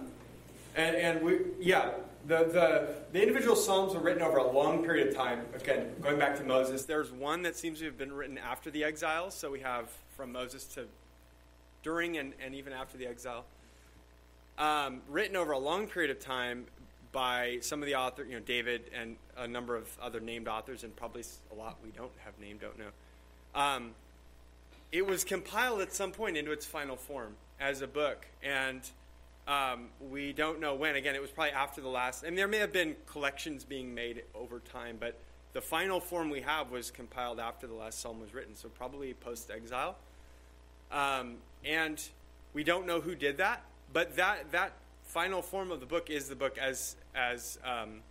[0.75, 1.91] and and we, yeah,
[2.27, 5.45] the, the the individual psalms were written over a long period of time.
[5.55, 8.83] Again, going back to Moses, there's one that seems to have been written after the
[8.83, 9.31] exile.
[9.31, 10.85] So we have from Moses to
[11.81, 13.45] during and, and even after the exile,
[14.59, 16.65] um, written over a long period of time
[17.11, 20.83] by some of the authors, you know, David and a number of other named authors,
[20.83, 22.91] and probably a lot we don't have named, don't know.
[23.53, 23.91] Um,
[24.91, 28.81] it was compiled at some point into its final form as a book, and
[29.47, 30.95] um, we don't know when.
[30.95, 34.23] Again, it was probably after the last, and there may have been collections being made
[34.35, 35.17] over time, but
[35.53, 39.13] the final form we have was compiled after the last psalm was written, so probably
[39.13, 39.97] post exile.
[40.91, 42.01] Um, and
[42.53, 46.29] we don't know who did that, but that that final form of the book is
[46.29, 48.01] the book as as um,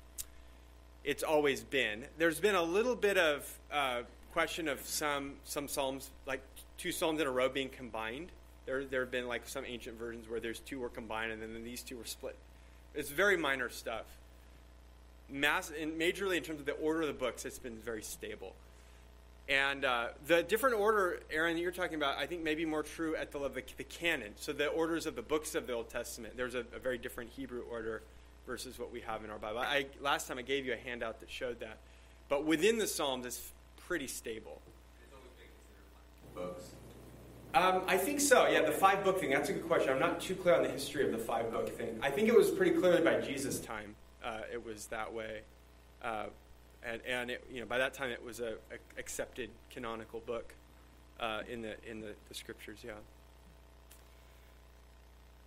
[1.04, 2.04] it's always been.
[2.18, 6.42] There's been a little bit of uh, question of some some psalms, like
[6.78, 8.28] two psalms in a row, being combined.
[8.66, 11.64] There there have been like some ancient versions where there's two were combined and then
[11.64, 12.36] these two were split.
[12.94, 14.04] It's very minor stuff.
[15.28, 18.52] Mass, in, majorly in terms of the order of the books, it's been very stable.
[19.48, 23.16] And uh, the different order, Aaron, that you're talking about, I think maybe more true
[23.16, 24.32] at the level of the canon.
[24.36, 26.36] So the orders of the books of the Old Testament.
[26.36, 28.02] There's a, a very different Hebrew order
[28.46, 29.58] versus what we have in our Bible.
[29.58, 31.78] I, last time I gave you a handout that showed that.
[32.28, 34.60] But within the Psalms, it's pretty stable.
[36.34, 36.70] Books.
[37.52, 38.46] Um, I think so.
[38.46, 39.30] Yeah, the five book thing.
[39.30, 39.90] That's a good question.
[39.90, 41.98] I'm not too clear on the history of the five book thing.
[42.00, 43.96] I think it was pretty clearly by Jesus' time.
[44.24, 45.40] Uh, it was that way,
[46.02, 46.26] uh,
[46.84, 48.54] and and it, you know by that time it was a,
[48.98, 50.54] accepted canonical book
[51.18, 52.80] uh, in the in the, the scriptures.
[52.84, 52.92] Yeah.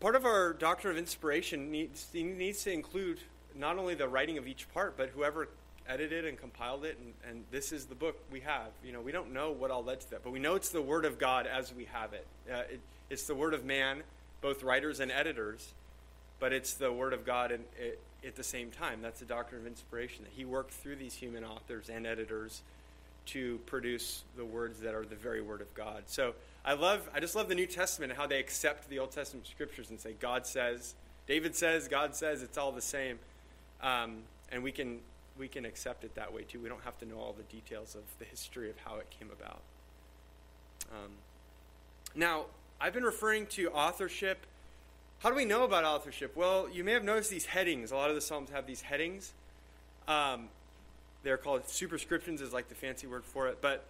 [0.03, 3.21] Part of our doctrine of inspiration needs needs to include
[3.55, 5.47] not only the writing of each part, but whoever
[5.87, 8.67] edited and compiled it, and, and this is the book we have.
[8.83, 10.81] You know, we don't know what all led to that, but we know it's the
[10.81, 12.27] Word of God as we have it.
[12.51, 14.03] Uh, it it's the Word of man,
[14.41, 15.71] both writers and editors,
[16.37, 19.01] but it's the Word of God and it, at the same time.
[19.01, 22.61] That's the doctrine of inspiration, that He worked through these human authors and editors
[23.27, 26.03] to produce the words that are the very Word of God.
[26.07, 26.33] So
[26.65, 29.47] I love, I just love the New Testament and how they accept the Old Testament
[29.47, 30.95] scriptures and say, God says,
[31.27, 33.19] David says, God says, it's all the same.
[33.81, 34.99] Um, and we can
[35.37, 36.59] we can accept it that way too.
[36.59, 39.29] We don't have to know all the details of the history of how it came
[39.31, 39.61] about.
[40.91, 41.11] Um,
[42.15, 42.45] now,
[42.79, 44.45] I've been referring to authorship.
[45.19, 46.35] How do we know about authorship?
[46.35, 47.91] Well, you may have noticed these headings.
[47.91, 49.33] A lot of the Psalms have these headings.
[50.07, 50.49] Um,
[51.23, 53.59] they're called superscriptions, is like the fancy word for it.
[53.61, 53.85] But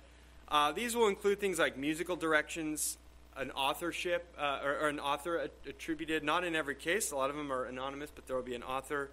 [0.49, 2.97] uh, these will include things like musical directions,
[3.35, 6.23] an authorship, uh, or, or, an author attributed.
[6.23, 7.11] Not in every case.
[7.11, 9.09] A lot of them are anonymous, but there will be an author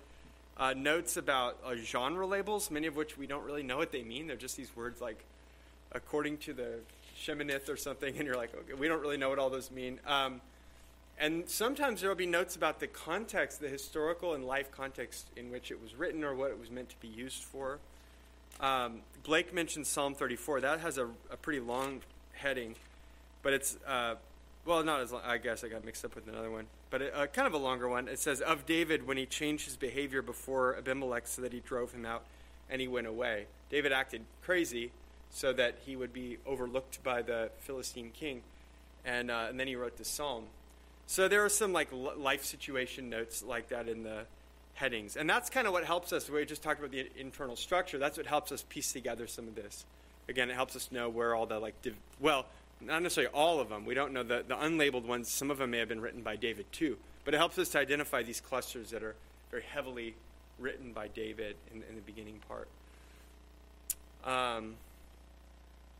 [0.56, 4.02] uh, notes about uh, genre labels, many of which we don't really know what they
[4.02, 4.26] mean.
[4.26, 5.24] They're just these words like
[5.92, 6.80] according to the
[7.18, 10.00] Sheminith or something, and you're like, okay, we don't really know what all those mean.
[10.06, 10.40] Um,
[11.18, 15.50] and sometimes there will be notes about the context, the historical and life context in
[15.50, 17.78] which it was written or what it was meant to be used for.
[18.60, 20.60] Um, Blake mentioned Psalm 34.
[20.62, 22.00] That has a, a pretty long
[22.32, 22.74] heading,
[23.42, 24.14] but it's, uh,
[24.64, 25.22] well, not as long.
[25.24, 27.58] I guess I got mixed up with another one but a, a, kind of a
[27.58, 28.08] longer one.
[28.08, 31.92] It says, Of David when he changed his behavior before Abimelech so that he drove
[31.92, 32.24] him out
[32.68, 33.46] and he went away.
[33.70, 34.90] David acted crazy
[35.30, 38.42] so that he would be overlooked by the Philistine king.
[39.04, 40.44] And, uh, and then he wrote this psalm.
[41.06, 44.26] So there are some like life situation notes like that in the
[44.80, 45.16] headings.
[45.16, 46.28] And that's kind of what helps us.
[46.28, 47.98] We just talked about the internal structure.
[47.98, 49.84] That's what helps us piece together some of this.
[50.28, 52.46] Again, it helps us know where all the like, div- well,
[52.80, 53.84] not necessarily all of them.
[53.84, 55.30] We don't know the, the unlabeled ones.
[55.30, 56.96] Some of them may have been written by David too.
[57.26, 59.14] But it helps us to identify these clusters that are
[59.50, 60.14] very heavily
[60.58, 62.68] written by David in, in the beginning part.
[64.24, 64.76] Um,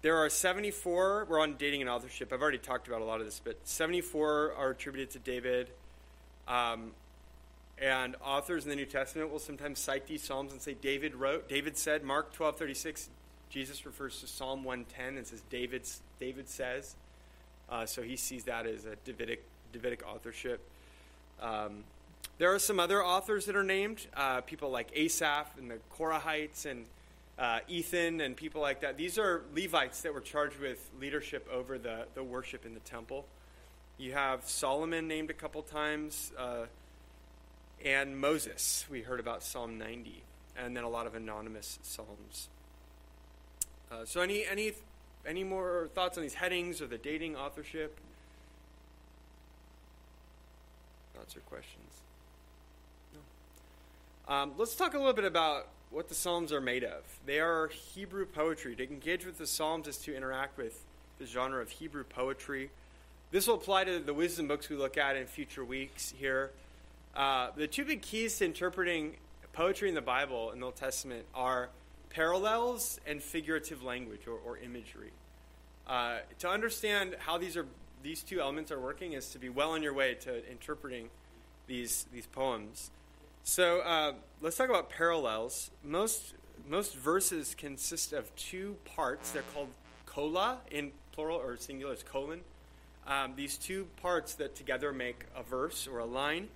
[0.02, 2.32] there are 74, we're on dating and authorship.
[2.32, 5.68] I've already talked about a lot of this, but 74 are attributed to David.
[6.48, 6.92] Um,
[7.80, 11.48] and authors in the New Testament will sometimes cite these Psalms and say David wrote.
[11.48, 13.08] David said, Mark 12 36,
[13.48, 16.94] Jesus refers to Psalm 110 and says David's, David says.
[17.68, 20.60] Uh, so he sees that as a Davidic, Davidic authorship.
[21.40, 21.84] Um,
[22.38, 26.66] there are some other authors that are named, uh, people like Asaph and the Korahites
[26.66, 26.86] and
[27.38, 28.96] uh, Ethan and people like that.
[28.96, 33.24] These are Levites that were charged with leadership over the, the worship in the temple.
[33.98, 36.66] You have Solomon named a couple times, uh,
[37.84, 38.84] and Moses.
[38.90, 40.22] We heard about Psalm 90,
[40.56, 42.48] and then a lot of anonymous psalms.
[43.90, 44.72] Uh, so, any any
[45.26, 47.98] any more thoughts on these headings or the dating authorship?
[51.14, 51.92] Thoughts or questions?
[54.28, 54.34] No.
[54.34, 57.02] Um, let's talk a little bit about what the Psalms are made of.
[57.26, 58.76] They are Hebrew poetry.
[58.76, 60.80] To engage with the Psalms is to interact with
[61.18, 62.70] the genre of Hebrew poetry.
[63.32, 66.50] This will apply to the wisdom books we look at in future weeks here.
[67.14, 69.16] Uh, the two big keys to interpreting
[69.52, 71.70] poetry in the Bible in the Old Testament are
[72.08, 75.12] parallels and figurative language or, or imagery.
[75.86, 77.66] Uh, to understand how these are
[78.02, 81.10] these two elements are working is to be well on your way to interpreting
[81.66, 82.90] these these poems.
[83.42, 85.70] So uh, let's talk about parallels.
[85.82, 86.34] Most
[86.68, 89.32] most verses consist of two parts.
[89.32, 89.68] They're called
[90.06, 92.40] kola in plural or singular is colon.
[93.06, 96.48] Um, these two parts that together make a verse or a line.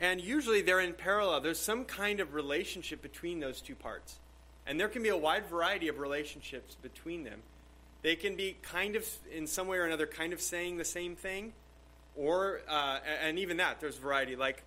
[0.00, 1.40] And usually they're in parallel.
[1.40, 4.18] There's some kind of relationship between those two parts.
[4.66, 7.40] And there can be a wide variety of relationships between them.
[8.02, 11.14] They can be kind of, in some way or another, kind of saying the same
[11.14, 11.52] thing,
[12.16, 14.36] or, uh, and even that, there's variety.
[14.36, 14.62] Like,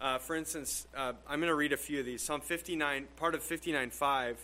[0.00, 2.22] uh, for instance, uh, I'm going to read a few of these.
[2.22, 4.36] Psalm 59, part of 59.5,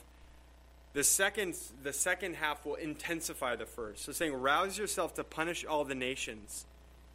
[0.93, 4.05] the second, the second half will intensify the first.
[4.05, 6.67] So saying, rouse yourself to punish all the nations.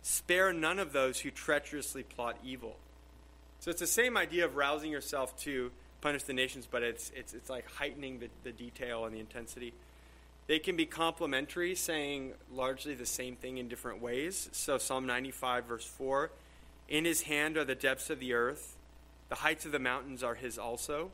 [0.02, 2.78] Spare none of those who treacherously plot evil.
[3.60, 7.34] So it's the same idea of rousing yourself to punish the nations, but it's, it's,
[7.34, 9.74] it's like heightening the, the detail and the intensity.
[10.48, 14.48] They can be complementary, saying largely the same thing in different ways.
[14.52, 16.30] So, Psalm 95, verse 4
[16.88, 18.78] In his hand are the depths of the earth,
[19.30, 21.10] the heights of the mountains are his also.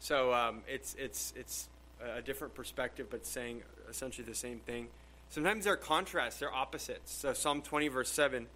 [0.00, 1.68] So, um, it's, it's, it's
[2.04, 4.88] a different perspective, but saying essentially the same thing.
[5.28, 7.12] Sometimes they're contrasts, they're opposites.
[7.12, 8.48] So, Psalm 20, verse 7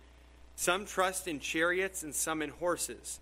[0.60, 3.18] Some trust in chariots and some in horses,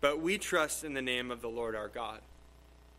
[0.00, 2.18] but we trust in the name of the Lord our God.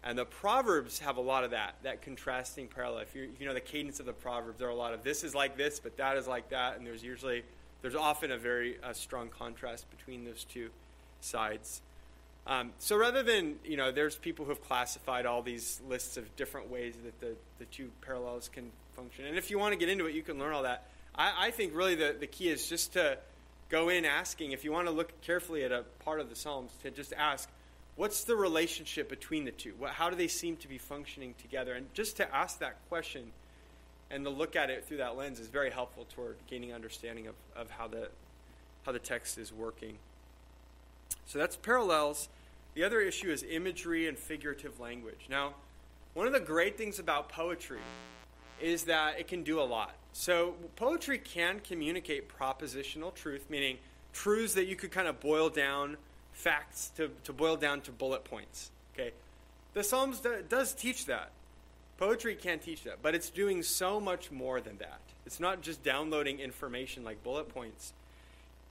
[0.02, 3.00] And the Proverbs have a lot of that, that contrasting parallel.
[3.00, 5.26] If, if you know the cadence of the Proverbs, there are a lot of this
[5.26, 6.78] is like this, but that is like that.
[6.78, 7.44] And there's usually,
[7.82, 10.70] there's often a very uh, strong contrast between those two
[11.20, 11.82] sides.
[12.48, 16.34] Um, so rather than, you know, there's people who have classified all these lists of
[16.38, 19.26] different ways that the, the two parallels can function.
[19.26, 20.88] And if you want to get into it, you can learn all that.
[21.14, 23.18] I, I think really the, the key is just to
[23.70, 26.72] go in asking, if you want to look carefully at a part of the Psalms,
[26.84, 27.50] to just ask,
[27.96, 29.74] what's the relationship between the two?
[29.88, 31.74] How do they seem to be functioning together?
[31.74, 33.32] And just to ask that question
[34.12, 37.36] and to look at it through that lens is very helpful toward gaining understanding of,
[37.56, 38.10] of how, the,
[38.86, 39.98] how the text is working.
[41.26, 42.30] So that's parallels.
[42.76, 45.28] The other issue is imagery and figurative language.
[45.30, 45.54] Now,
[46.14, 47.80] one of the great things about poetry
[48.62, 49.96] is that it can do a lot.
[50.18, 53.80] So, poetry can communicate propositional truth, meaning
[54.14, 55.98] truths that you could kind of boil down
[56.32, 58.72] facts to, to boil down to bullet points.
[58.94, 59.12] Okay,
[59.74, 61.32] the Psalms do, does teach that.
[61.98, 65.02] Poetry can't teach that, but it's doing so much more than that.
[65.26, 67.92] It's not just downloading information like bullet points.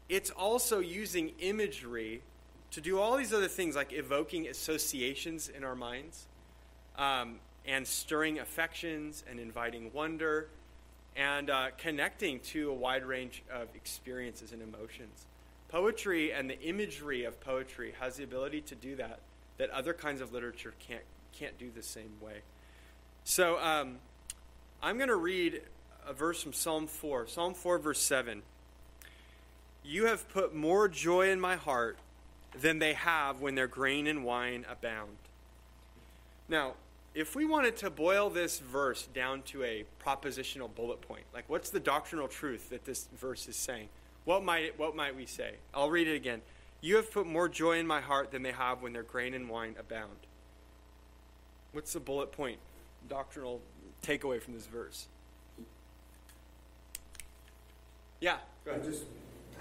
[0.09, 2.22] It's also using imagery
[2.70, 6.24] to do all these other things like evoking associations in our minds
[6.96, 10.48] um, and stirring affections and inviting wonder
[11.16, 15.27] and uh, connecting to a wide range of experiences and emotions.
[15.68, 19.20] Poetry and the imagery of poetry has the ability to do that
[19.57, 22.42] that other kinds of literature can't can't do the same way.
[23.24, 23.96] So um,
[24.83, 25.62] I'm going to read
[26.07, 28.42] a verse from Psalm 4, Psalm 4, verse 7.
[29.83, 31.98] You have put more joy in my heart
[32.59, 35.16] than they have when their grain and wine abound.
[36.48, 36.74] Now,
[37.14, 41.70] if we wanted to boil this verse down to a propositional bullet point, like what's
[41.70, 43.88] the doctrinal truth that this verse is saying?
[44.24, 45.55] What might, it, what might we say?
[45.72, 46.40] I'll read it again.
[46.81, 49.48] You have put more joy in my heart than they have when their grain and
[49.48, 50.27] wine abound.
[51.72, 52.59] What's the bullet point,
[53.09, 53.61] doctrinal
[54.03, 55.07] takeaway from this verse?
[58.20, 58.87] Yeah, go I ahead.
[58.90, 59.05] just,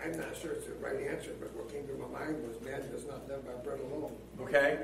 [0.03, 2.81] I'm not sure it's the right answer, but what came to my mind was man
[2.91, 4.15] does not live by bread alone.
[4.41, 4.79] Okay.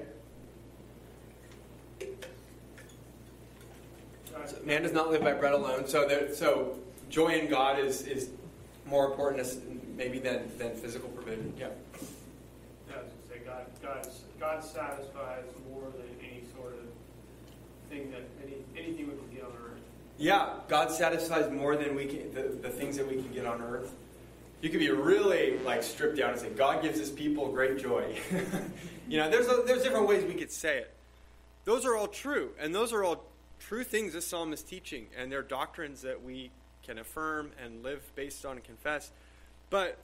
[4.46, 5.88] So man does not live by bread alone.
[5.88, 6.78] So, there, so
[7.10, 8.30] joy in God is, is
[8.86, 9.60] more important as,
[9.96, 11.54] maybe than, than physical provision.
[11.58, 11.68] Yeah.
[12.88, 14.08] Yeah, I was gonna say, God, God,
[14.40, 19.52] God satisfies more than any sort of thing that, any, anything we can get on
[19.52, 19.80] earth.
[20.18, 23.62] Yeah, God satisfies more than we can, the, the things that we can get on
[23.62, 23.94] earth.
[24.62, 28.20] You could be really like stripped down and say, God gives his people great joy.
[29.08, 30.94] you know, there's, a, there's different ways we could say it.
[31.66, 33.29] Those are all true, and those are all
[33.60, 36.52] true things this psalm is teaching, and they're doctrines that we
[36.84, 39.12] can affirm and live based on and confess.
[39.70, 39.98] But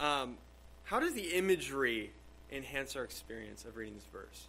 [0.00, 0.36] um,
[0.84, 2.10] how does the imagery
[2.50, 4.46] enhance our experience of reading this verse?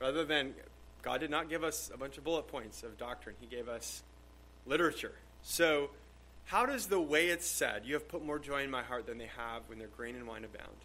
[0.00, 0.54] Rather than,
[1.02, 4.02] God did not give us a bunch of bullet points of doctrine, He gave us
[4.66, 5.14] literature.
[5.42, 5.90] So,
[6.46, 9.18] how does the way it's said, you have put more joy in my heart than
[9.18, 10.76] they have when their grain and wine abound?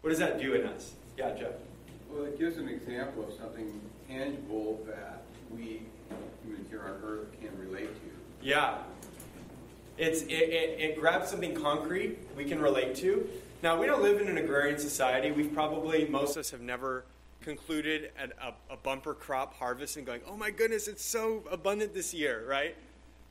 [0.00, 0.92] What does that do in us?
[1.16, 1.52] Yeah, Jeff.
[2.10, 5.82] Well, it gives an example of something tangible that we
[6.44, 8.46] humans here on Earth can relate to.
[8.46, 8.78] Yeah.
[9.96, 13.28] It's, it, it, it grabs something concrete we can relate to.
[13.62, 15.30] Now, we don't live in an agrarian society.
[15.30, 17.04] We've probably, most of us have never
[17.40, 21.94] concluded at a, a bumper crop harvest and going, oh my goodness, it's so abundant
[21.94, 22.74] this year, right?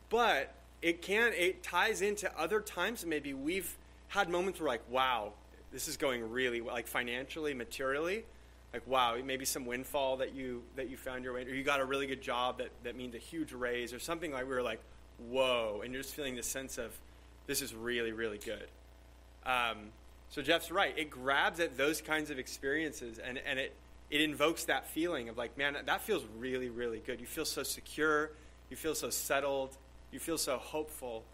[0.09, 3.75] But it can, it ties into other times maybe we've
[4.07, 5.33] had moments where like, wow,
[5.71, 8.25] this is going really well, like financially, materially.
[8.73, 11.79] Like wow, maybe some windfall that you that you found your way, or you got
[11.79, 14.63] a really good job that, that means a huge raise, or something like we were
[14.63, 14.81] like,
[15.29, 16.91] whoa, and you're just feeling this sense of
[17.45, 18.67] this is really really good.
[19.45, 19.91] Um,
[20.29, 23.75] so Jeff's right; it grabs at those kinds of experiences, and and it
[24.09, 27.19] it invokes that feeling of like, man, that feels really really good.
[27.19, 28.31] You feel so secure,
[28.71, 29.77] you feel so settled,
[30.11, 31.25] you feel so hopeful.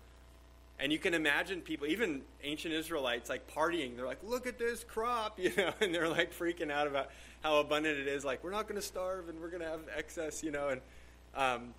[0.80, 3.98] And you can imagine people, even ancient Israelites, like partying.
[3.98, 7.10] They're like, look at this crop, you know, and they're like freaking out about
[7.42, 8.24] how abundant it is.
[8.24, 10.82] Like, we're not going to starve and we're going to have excess, you know, and,
[11.36, 11.74] um,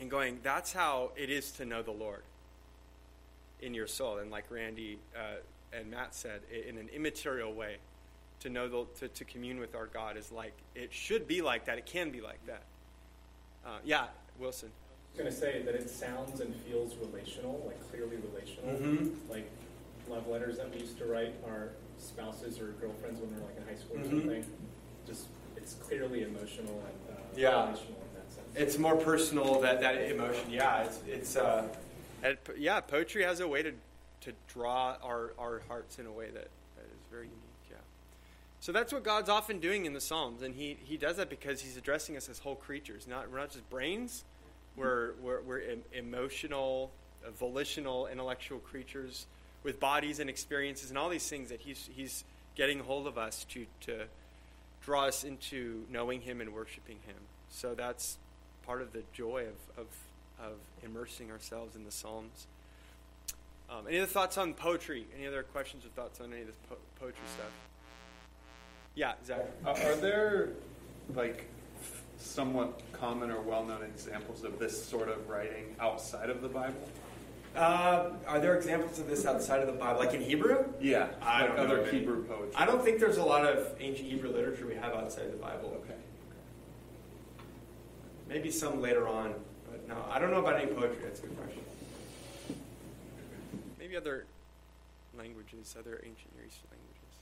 [0.00, 2.22] and going, that's how it is to know the Lord
[3.62, 4.18] in your soul.
[4.18, 5.36] And like Randy uh,
[5.72, 7.76] and Matt said, in an immaterial way,
[8.40, 11.66] to know the, to, to commune with our God is like, it should be like
[11.66, 11.78] that.
[11.78, 12.62] It can be like that.
[13.64, 14.06] Uh, yeah,
[14.38, 14.70] Wilson.
[15.16, 18.70] Going to say that it sounds and feels relational, like clearly relational.
[18.74, 19.30] Mm-hmm.
[19.30, 19.50] Like
[20.08, 23.56] love letters that we used to write our spouses or girlfriends when we were like
[23.56, 24.20] in high school or Mhm.
[24.22, 24.46] something.
[25.06, 27.64] Just it's clearly emotional and uh, Yeah.
[27.66, 28.46] relational in that sense.
[28.54, 30.50] It's more personal that that emotion.
[30.50, 31.66] Yeah, it's it's uh,
[32.22, 32.80] and, yeah.
[32.80, 33.72] Poetry has a way to
[34.20, 37.40] to draw our our hearts in a way that that is very unique.
[37.70, 37.76] Yeah.
[38.60, 41.62] So that's what God's often doing in the Psalms, and he he does that because
[41.62, 43.06] he's addressing us as whole creatures.
[43.08, 44.24] Not we're not just brains.
[44.76, 46.90] We're we're, we're em- emotional,
[47.26, 49.26] uh, volitional, intellectual creatures
[49.62, 52.24] with bodies and experiences and all these things that he's he's
[52.54, 54.04] getting hold of us to to
[54.82, 57.16] draw us into knowing him and worshiping him.
[57.48, 58.18] So that's
[58.64, 59.46] part of the joy
[59.76, 59.86] of, of,
[60.38, 60.52] of
[60.82, 62.46] immersing ourselves in the Psalms.
[63.68, 65.06] Um, any other thoughts on poetry?
[65.16, 67.50] Any other questions or thoughts on any of this po- poetry stuff?
[68.94, 69.46] Yeah, Zach.
[69.64, 70.50] Uh, are there
[71.14, 71.46] like
[72.18, 76.88] somewhat common or well-known examples of this sort of writing outside of the Bible?
[77.54, 80.66] Uh, are there examples of this outside of the Bible, like in Hebrew?
[80.78, 81.90] Yeah, I like don't know other of.
[81.90, 82.52] Hebrew poetry.
[82.54, 85.80] I don't think there's a lot of ancient Hebrew literature we have outside the Bible.
[85.82, 85.94] Okay.
[88.28, 89.34] Maybe some later on,
[89.70, 90.98] but no, I don't know about any poetry.
[91.02, 91.62] That's a good question.
[93.78, 94.26] Maybe other
[95.16, 97.14] languages, other ancient Near Eastern languages.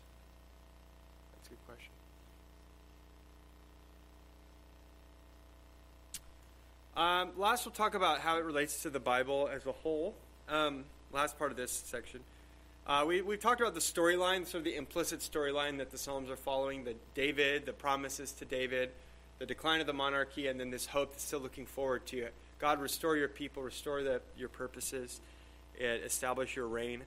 [1.36, 1.93] That's a good question.
[6.96, 10.14] Um, last, we'll talk about how it relates to the Bible as a whole.
[10.48, 12.20] Um, last part of this section.
[12.86, 16.30] Uh, we, we've talked about the storyline, sort of the implicit storyline that the Psalms
[16.30, 18.90] are following the David, the promises to David,
[19.40, 22.34] the decline of the monarchy, and then this hope that's still looking forward to it.
[22.60, 25.20] God, restore your people, restore the, your purposes,
[25.80, 27.02] and establish your reign.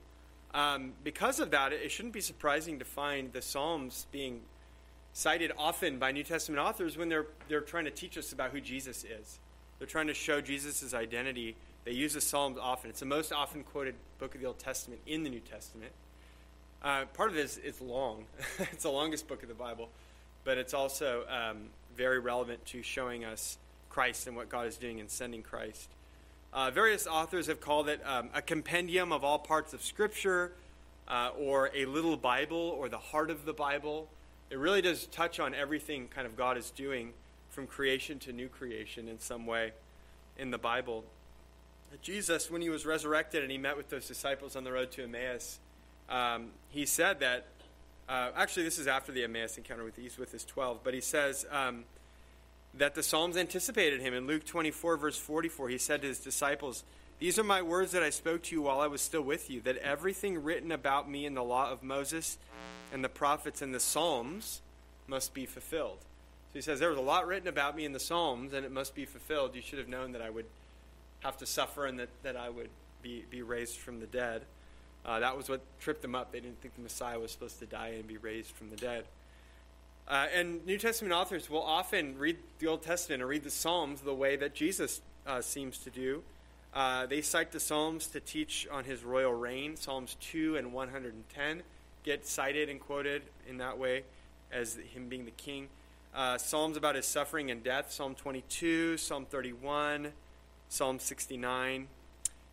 [0.53, 4.41] Um, because of that, it shouldn't be surprising to find the Psalms being
[5.13, 8.59] cited often by New Testament authors when they're, they're trying to teach us about who
[8.59, 9.39] Jesus is.
[9.79, 11.55] They're trying to show Jesus' identity.
[11.85, 12.89] They use the Psalms often.
[12.89, 15.91] It's the most often quoted book of the Old Testament in the New Testament.
[16.83, 18.25] Uh, part of it is it's long.
[18.59, 19.89] it's the longest book of the Bible,
[20.43, 23.57] but it's also um, very relevant to showing us
[23.89, 25.89] Christ and what God is doing in sending Christ.
[26.53, 30.53] Uh, various authors have called it um, a compendium of all parts of Scripture,
[31.07, 34.07] uh, or a little Bible, or the heart of the Bible.
[34.49, 37.13] It really does touch on everything kind of God is doing
[37.57, 39.71] from creation to new creation in some way
[40.37, 41.03] in the Bible.
[42.03, 45.05] Jesus, when he was resurrected and he met with those disciples on the road to
[45.05, 45.57] Emmaus,
[46.07, 47.47] um, he said that.
[48.07, 51.01] Uh, actually, this is after the Emmaus encounter with he's with his twelve, but he
[51.01, 51.85] says um,
[52.75, 54.13] that the Psalms anticipated him.
[54.13, 56.83] In Luke 24, verse 44, he said to his disciples,
[57.17, 59.61] These are my words that I spoke to you while I was still with you,
[59.61, 62.37] that everything written about me in the law of Moses
[62.93, 64.61] and the prophets and the Psalms
[65.07, 65.97] must be fulfilled.
[66.57, 68.95] He says, There was a lot written about me in the Psalms, and it must
[68.95, 69.53] be fulfilled.
[69.53, 70.47] You should have known that I would
[71.19, 72.69] have to suffer and that, that I would
[73.03, 74.41] be, be raised from the dead.
[75.05, 76.31] Uh, that was what tripped them up.
[76.31, 79.03] They didn't think the Messiah was supposed to die and be raised from the dead.
[80.07, 84.01] Uh, and New Testament authors will often read the Old Testament or read the Psalms
[84.01, 86.23] the way that Jesus uh, seems to do.
[86.73, 89.77] Uh, they cite the Psalms to teach on his royal reign.
[89.77, 91.61] Psalms 2 and 110
[92.01, 94.05] get cited and quoted in that way
[94.51, 95.67] as him being the king.
[96.17, 100.13] Uh, Psalms about his suffering and death, Psalm 22, Psalm 31,
[100.67, 101.87] Psalm 69.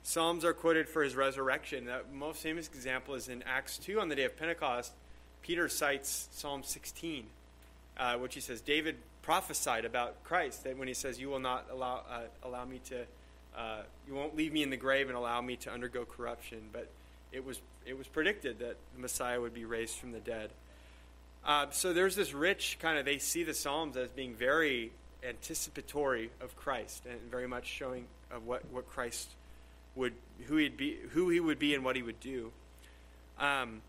[0.03, 1.87] Psalms are quoted for his resurrection.
[1.87, 4.93] The most famous example is in Acts 2 on the day of Pentecost.
[5.41, 7.25] Peter cites Psalm 16,
[7.97, 11.65] uh, which he says David prophesied about Christ that when he says, "You will not
[11.73, 13.07] allow uh, allow me to,
[13.57, 16.91] uh, you won't leave me in the grave and allow me to undergo corruption," but
[17.33, 20.51] it was it was predicted that the Messiah would be raised from the dead.
[21.45, 24.93] Uh, so there's this rich kind of they see the Psalms as being very
[25.27, 29.29] anticipatory of Christ and very much showing of what, what Christ
[29.95, 30.15] would
[30.47, 32.51] who he'd be who he would be and what he would do.
[33.39, 33.83] Um,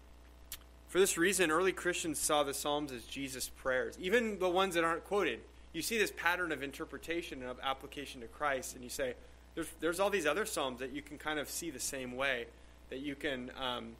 [0.87, 4.83] for this reason, early Christians saw the Psalms as Jesus' prayers, even the ones that
[4.83, 5.39] aren't quoted.
[5.73, 9.13] You see this pattern of interpretation and of application to Christ, and you say,
[9.55, 12.45] there's, there's all these other Psalms that you can kind of see the same way,
[12.89, 13.97] that you can, um,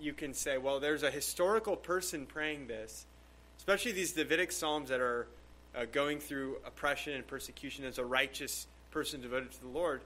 [0.00, 3.06] you can say, well, there's a historical person praying this,
[3.58, 5.26] especially these Davidic Psalms that are
[5.74, 10.02] uh, going through oppression and persecution as a righteous person devoted to the Lord.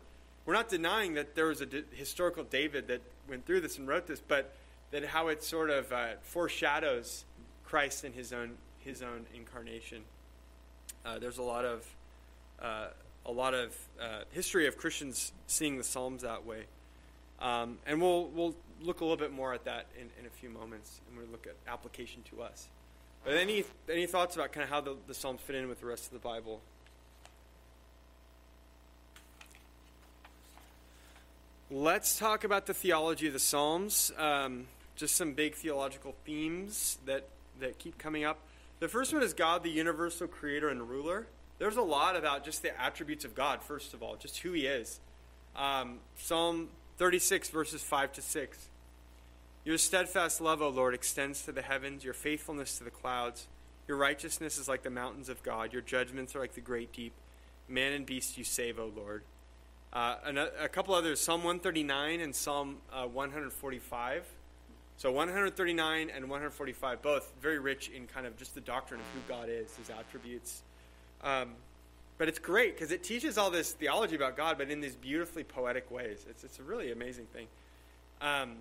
[0.46, 3.86] We're not denying that there was a d- historical David that went through this and
[3.86, 4.54] wrote this, but
[4.90, 7.24] that how it sort of uh, foreshadows
[7.64, 10.02] Christ in his own his own incarnation.
[11.04, 11.86] Uh, there's a lot of
[12.62, 12.86] uh,
[13.26, 16.64] a lot of uh, history of Christians seeing the Psalms that way,
[17.40, 20.50] um, and we'll we'll look a little bit more at that in, in a few
[20.50, 22.68] moments, and we'll look at application to us.
[23.24, 25.86] But any any thoughts about kind of how the, the Psalms fit in with the
[25.86, 26.60] rest of the Bible?
[31.70, 34.12] let's talk about the theology of the Psalms.
[34.16, 34.66] Um,
[34.96, 37.28] just some big theological themes that,
[37.60, 38.38] that keep coming up.
[38.80, 41.26] The first one is God, the universal creator and ruler.
[41.58, 44.66] There's a lot about just the attributes of God, first of all, just who he
[44.66, 45.00] is.
[45.56, 46.68] Um, Psalm
[46.98, 48.67] 36, verses 5 to 6.
[49.64, 53.48] Your steadfast love, O Lord, extends to the heavens, your faithfulness to the clouds.
[53.86, 57.12] Your righteousness is like the mountains of God, your judgments are like the great deep.
[57.68, 59.22] Man and beast you save, O Lord.
[59.92, 60.16] Uh,
[60.60, 64.26] a, couple others, Psalm 139 and Psalm uh, 145.
[64.98, 69.20] So 139 and 145, both very rich in kind of just the doctrine of who
[69.32, 70.62] God is, his attributes.
[71.22, 71.52] Um,
[72.18, 75.44] but it's great because it teaches all this theology about God, but in these beautifully
[75.44, 76.26] poetic ways.
[76.28, 77.46] It's, it's a really amazing thing.
[78.20, 78.56] Um,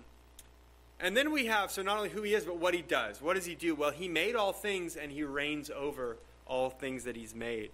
[1.00, 3.22] and then we have, so not only who he is, but what he does.
[3.22, 3.74] What does he do?
[3.74, 7.70] Well, he made all things and he reigns over all things that he's made.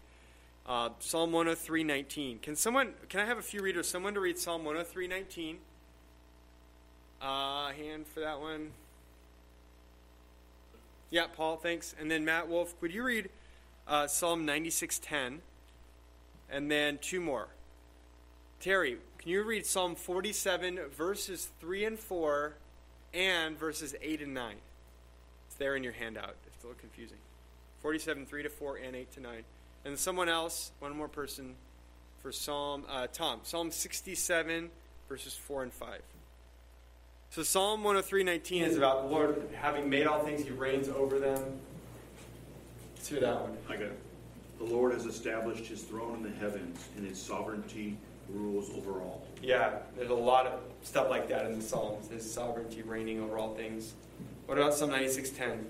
[0.66, 2.40] Uh, Psalm 103:19.
[2.40, 2.94] Can someone?
[3.08, 3.88] Can I have a few readers?
[3.88, 5.56] Someone to read Psalm 103:19.
[7.20, 8.72] Uh, hand for that one.
[11.10, 11.94] Yeah, Paul, thanks.
[11.98, 13.30] And then Matt Wolf, could you read
[13.86, 15.40] uh, Psalm 96:10?
[16.50, 17.48] And then two more.
[18.60, 22.54] Terry, can you read Psalm 47 verses 3 and 4
[23.14, 24.56] and verses 8 and 9?
[25.46, 26.34] It's there in your handout.
[26.46, 27.18] It's a little confusing.
[27.80, 29.44] 47 3 to 4 and 8 to 9.
[29.84, 31.54] And someone else, one more person
[32.20, 34.70] for Psalm, uh, Tom, Psalm 67,
[35.08, 36.00] verses 4 and 5.
[37.34, 41.58] So Psalm 103:19 is about the Lord having made all things, He reigns over them.
[42.94, 43.58] Let's hear that one.
[43.68, 43.98] I got it.
[44.58, 47.96] The Lord has established His throne in the heavens, and His sovereignty
[48.28, 49.26] rules over all.
[49.44, 52.08] Yeah, there's a lot of stuff like that in the Psalms.
[52.08, 53.92] His sovereignty reigning over all things.
[54.46, 55.66] What about Psalm 96:10?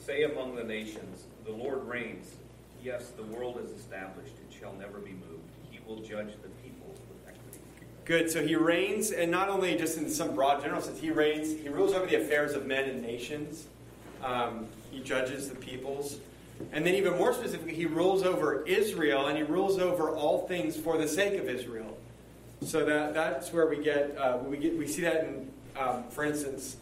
[0.00, 2.34] Say among the nations, the Lord reigns.
[2.82, 5.50] Yes, the world is established; it shall never be moved.
[5.70, 7.58] He will judge the peoples with equity.
[8.06, 8.30] Good.
[8.30, 11.60] So he reigns, and not only just in some broad general sense, he reigns.
[11.60, 13.66] He rules over the affairs of men and nations.
[14.22, 16.20] Um, he judges the peoples,
[16.72, 20.74] and then even more specifically, he rules over Israel, and he rules over all things
[20.74, 21.98] for the sake of Israel.
[22.64, 26.24] So that that's where we get uh, we get we see that in, um, for
[26.24, 26.76] instance,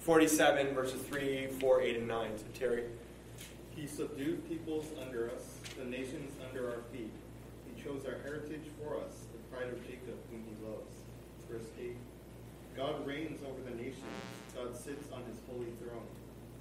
[0.00, 2.30] forty-seven verses three, four, eight, and nine.
[2.38, 2.84] So Terry.
[3.74, 7.12] He subdued peoples under us, the nations under our feet.
[7.68, 10.96] He chose our heritage for us, the pride of Jacob, whom he loves.
[11.50, 11.94] Verse 8
[12.74, 14.16] God reigns over the nations,
[14.56, 16.08] God sits on his holy throne.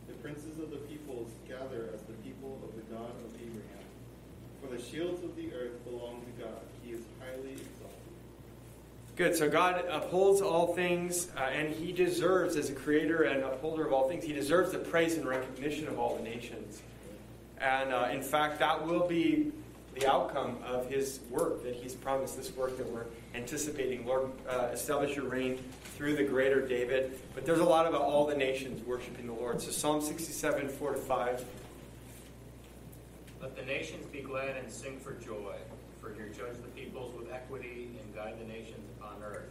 [0.07, 3.88] The princes of the peoples gather as the people of the God of Abraham.
[4.59, 7.55] For the shields of the earth belong to God, he is highly.
[9.16, 9.36] Good.
[9.36, 13.93] So God upholds all things, uh, and He deserves, as a creator and upholder of
[13.93, 16.82] all things, He deserves the praise and recognition of all the nations.
[17.61, 19.53] And uh, in fact, that will be
[19.95, 24.05] the outcome of his work that he's promised, this work that we're anticipating.
[24.05, 25.57] Lord, uh, establish your reign
[25.95, 27.18] through the greater David.
[27.34, 29.61] But there's a lot about all the nations worshiping the Lord.
[29.61, 31.45] So Psalm 67, 4 to 5.
[33.41, 35.55] Let the nations be glad and sing for joy,
[36.01, 38.89] for you judge the peoples with equity and guide the nations
[39.26, 39.49] earth.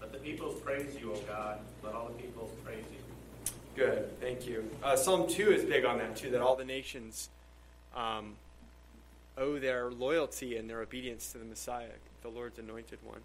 [0.00, 1.60] Let the peoples praise you, O God.
[1.82, 3.52] Let all the peoples praise you.
[3.74, 4.70] Good, thank you.
[4.82, 7.28] Uh, Psalm 2 is big on that too, that all the nations
[7.94, 8.36] um,
[9.36, 11.88] owe their loyalty and their obedience to the Messiah,
[12.22, 13.20] the Lord's anointed one.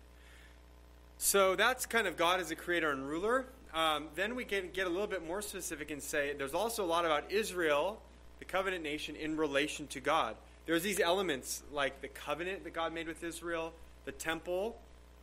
[1.17, 3.45] So that's kind of God as a creator and ruler.
[3.73, 6.87] Um, then we can get a little bit more specific and say there's also a
[6.87, 8.01] lot about Israel,
[8.39, 10.35] the covenant nation, in relation to God.
[10.65, 13.71] There's these elements like the covenant that God made with Israel,
[14.05, 14.75] the temple,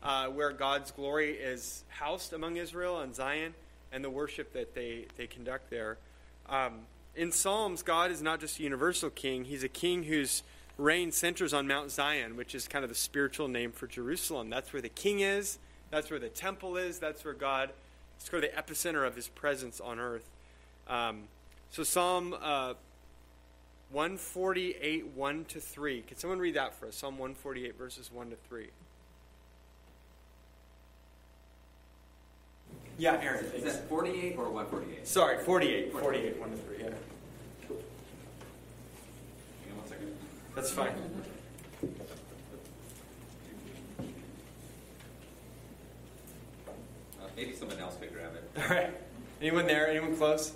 [0.02, 3.54] uh, where God's glory is housed among Israel and Zion,
[3.92, 5.98] and the worship that they, they conduct there.
[6.48, 6.80] Um,
[7.16, 10.42] in Psalms, God is not just a universal king, he's a king whose
[10.76, 14.48] reign centers on Mount Zion, which is kind of the spiritual name for Jerusalem.
[14.48, 15.58] That's where the king is,
[15.90, 17.70] that's where the temple is, that's where God,
[18.16, 20.28] it's sort of the epicenter of his presence on earth.
[20.86, 21.24] Um,
[21.70, 22.74] so, Psalm uh,
[23.90, 26.02] 148, 1 to 3.
[26.02, 26.96] Can someone read that for us?
[26.96, 28.68] Psalm 148, verses 1 to 3.
[32.98, 33.44] Yeah, Aaron.
[33.54, 35.06] Is that 48 or 148?
[35.06, 35.92] Sorry, 48.
[35.92, 36.84] 48, 1 to 3, yeah.
[36.84, 36.92] Hang
[39.70, 40.16] on one second.
[40.56, 40.92] That's fine.
[47.20, 48.62] Uh, maybe someone else could grab it.
[48.62, 48.90] All right.
[49.40, 49.88] Anyone there?
[49.88, 50.52] Anyone close?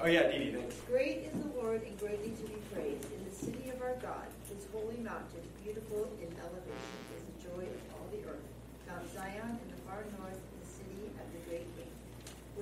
[0.00, 0.76] Oh, yeah, Dee Dee, thanks.
[0.88, 4.24] Great is the Lord and greatly to be praised in the city of our God.
[4.48, 8.40] His holy mountain, beautiful in elevation, is the joy of all the earth.
[8.88, 11.92] Mount Zion in the far north, the city of the great king.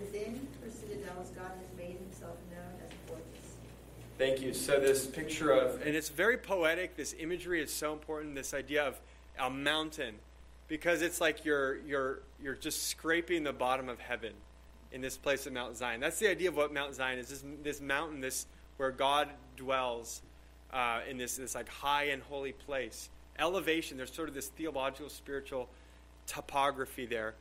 [0.01, 3.57] Within citadels, God has made himself known as a fortress.
[4.19, 4.55] Thank you.
[4.55, 8.85] So, this picture of, and it's very poetic, this imagery is so important, this idea
[8.87, 9.01] of
[9.39, 10.17] a mountain
[10.71, 14.33] because it's like you're you're you're just scraping the bottom of heaven
[14.93, 16.01] in this place of Mount Zion.
[16.01, 17.29] That's the idea of what Mount Zion is.
[17.29, 18.47] This this mountain, this
[18.79, 20.23] where God dwells
[20.73, 23.11] uh, in this this like high and holy place.
[23.39, 23.97] Elevation.
[23.97, 25.69] There's sort of this theological, spiritual
[26.27, 27.35] topography there.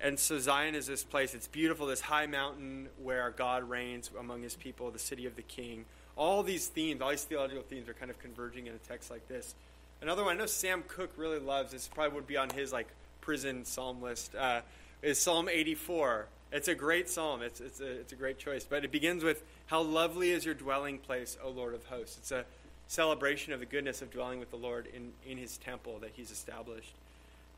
[0.00, 1.34] And so Zion is this place.
[1.34, 5.42] It's beautiful, this high mountain where God reigns among his people, the city of the
[5.42, 5.84] king.
[6.16, 9.26] All these themes, all these theological themes are kind of converging in a text like
[9.28, 9.54] this.
[10.02, 12.88] Another one I know Sam Cook really loves, this probably would be on his like
[13.20, 14.60] prison psalm list, uh,
[15.02, 16.26] is Psalm 84.
[16.52, 17.42] It's a great psalm.
[17.42, 18.64] It's, it's, a, it's a great choice.
[18.64, 22.18] But it begins with, How lovely is your dwelling place, O Lord of hosts.
[22.18, 22.44] It's a
[22.86, 26.30] celebration of the goodness of dwelling with the Lord in, in his temple that he's
[26.30, 26.94] established.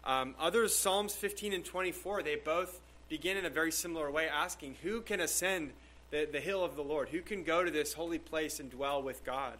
[0.06, 4.76] Um, others, Psalms 15 and 24, they both begin in a very similar way, asking,
[4.84, 5.72] Who can ascend
[6.10, 7.08] the, the hill of the Lord?
[7.08, 9.54] Who can go to this holy place and dwell with God?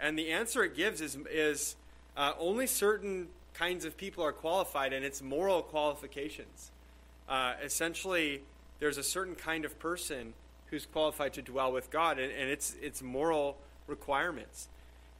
[0.00, 1.76] And the answer it gives is, is
[2.16, 6.70] uh, only certain kinds of people are qualified, and it's moral qualifications.
[7.28, 8.40] Uh, essentially,
[8.80, 10.32] there's a certain kind of person
[10.66, 14.68] who's qualified to dwell with God, and, and it's, it's moral requirements.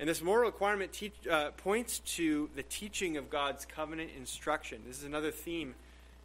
[0.02, 4.82] And this moral requirement teach, uh, points to the teaching of God's covenant instruction.
[4.84, 5.76] This is another theme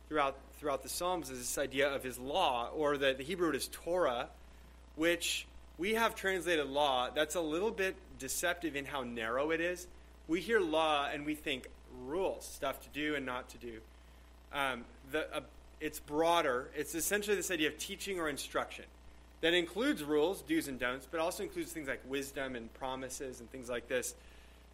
[0.10, 3.56] throughout, throughout the Psalms is this idea of his law, or the, the Hebrew word
[3.56, 4.30] is Torah,
[4.96, 5.46] which
[5.78, 7.12] we have translated law.
[7.14, 9.86] That's a little bit deceptive in how narrow it is.
[10.28, 11.68] We hear law and we think
[12.08, 13.74] rules, stuff to do and not to do.
[14.54, 15.42] Um, the, uh,
[15.80, 16.72] it's broader.
[16.76, 18.86] It's essentially this idea of teaching or instruction
[19.42, 23.52] that includes rules, do's and don'ts, but also includes things like wisdom and promises and
[23.52, 24.16] things like this.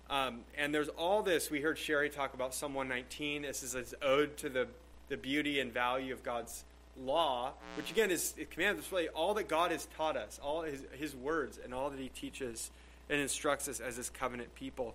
[0.09, 1.49] Um, and there's all this.
[1.49, 3.43] We heard Sherry talk about Psalm 119.
[3.43, 4.67] This is an ode to the,
[5.09, 6.63] the beauty and value of God's
[7.01, 10.83] law, which again is it commands really all that God has taught us, all his,
[10.91, 12.69] his words, and all that he teaches
[13.09, 14.93] and instructs us as his covenant people.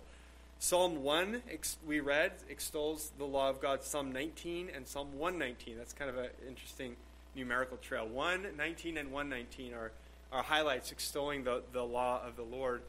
[0.61, 1.41] Psalm 1,
[1.87, 3.83] we read, extols the law of God.
[3.83, 5.77] Psalm 19 and Psalm 119.
[5.77, 6.95] That's kind of an interesting
[7.35, 8.07] numerical trail.
[8.07, 9.91] 119 and 119 are,
[10.31, 12.81] are highlights extolling the, the law of the Lord.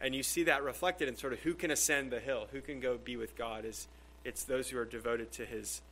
[0.00, 2.80] And you see that reflected in sort of who can ascend the hill, who can
[2.80, 3.64] go be with God.
[3.64, 3.86] Is
[4.24, 5.82] It's those who are devoted to his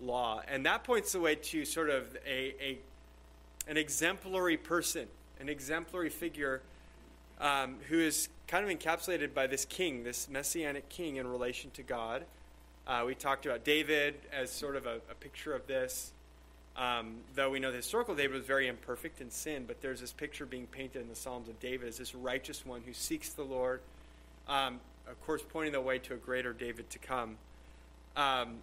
[0.00, 0.42] law.
[0.48, 2.78] And that points the way to sort of a, a
[3.66, 5.06] an exemplary person,
[5.38, 6.62] an exemplary figure
[7.40, 11.82] um, who is kind of encapsulated by this king, this messianic king in relation to
[11.82, 12.24] God.
[12.86, 16.12] Uh, we talked about David as sort of a, a picture of this.
[16.80, 20.14] Um, though we know the historical David was very imperfect in sin, but there's this
[20.14, 23.42] picture being painted in the Psalms of David as this righteous one who seeks the
[23.42, 23.82] Lord,
[24.48, 27.36] um, of course, pointing the way to a greater David to come.
[28.16, 28.60] Um,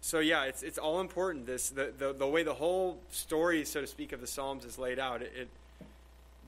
[0.00, 1.46] so yeah, it's it's all important.
[1.46, 4.76] This the, the the way the whole story, so to speak, of the Psalms is
[4.76, 5.22] laid out.
[5.22, 5.48] It, it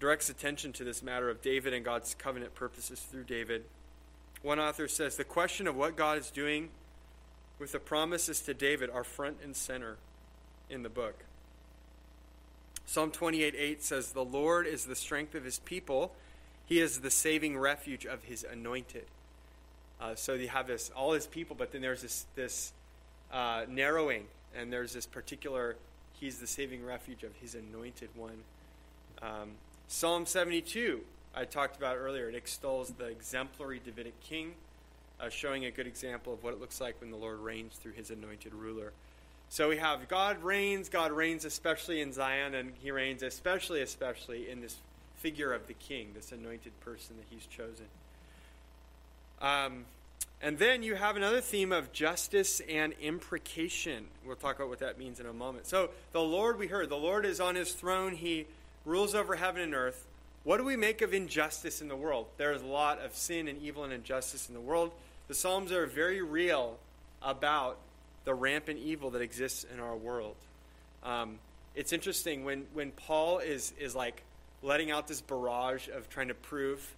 [0.01, 3.62] directs attention to this matter of David and God's covenant purposes through David.
[4.43, 6.70] One author says the question of what God is doing
[7.61, 9.97] with the promises to David are front and center
[10.70, 11.24] in the book.
[12.86, 16.12] Psalm 28 8 says, The Lord is the strength of his people,
[16.66, 19.04] he is the saving refuge of his anointed.
[20.00, 22.72] Uh, so you have this, all his people, but then there's this, this
[23.32, 24.24] uh, narrowing,
[24.56, 25.76] and there's this particular,
[26.14, 28.42] he's the saving refuge of his anointed one.
[29.20, 29.50] Um,
[29.88, 31.00] Psalm 72,
[31.34, 34.54] I talked about earlier, it extols the exemplary Davidic king,
[35.20, 37.92] uh, showing a good example of what it looks like when the Lord reigns through
[37.92, 38.92] his anointed ruler.
[39.51, 44.48] So we have God reigns, God reigns especially in Zion, and he reigns especially, especially
[44.48, 44.76] in this
[45.16, 47.86] figure of the king, this anointed person that he's chosen.
[49.42, 49.86] Um,
[50.40, 54.07] and then you have another theme of justice and imprecation.
[54.24, 55.66] We'll talk about what that means in a moment.
[55.66, 58.14] So, the Lord, we heard, the Lord is on his throne.
[58.14, 58.46] He
[58.84, 60.07] rules over heaven and earth.
[60.44, 62.26] What do we make of injustice in the world?
[62.36, 64.92] There's a lot of sin and evil and injustice in the world.
[65.26, 66.78] The Psalms are very real
[67.20, 67.78] about
[68.24, 70.36] the rampant evil that exists in our world.
[71.02, 71.38] Um,
[71.74, 74.22] it's interesting when, when Paul is, is like
[74.62, 76.94] letting out this barrage of trying to prove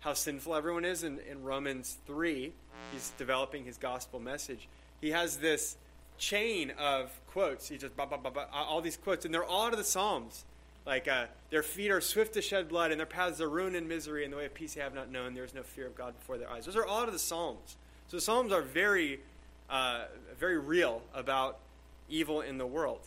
[0.00, 2.52] how sinful everyone is in, in Romans 3,
[2.92, 4.68] he's developing his gospel message.
[5.00, 5.76] He has this
[6.18, 7.68] chain of quotes.
[7.68, 10.44] He just, bah, bah, bah, all these quotes, and they're all out of the Psalms.
[10.86, 13.88] Like, uh, their feet are swift to shed blood, and their paths are ruin and
[13.88, 15.34] misery, and the way of peace they have not known.
[15.34, 16.66] There is no fear of God before their eyes.
[16.66, 17.76] Those are all out of the Psalms.
[18.08, 19.20] So the Psalms are very
[19.70, 20.04] uh,
[20.38, 21.58] very real about
[22.08, 23.00] evil in the world.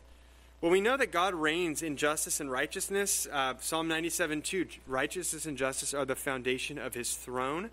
[0.59, 3.27] Well, we know that God reigns in justice and righteousness.
[3.31, 7.69] Uh, Psalm 97 2 righteousness and justice are the foundation of his throne.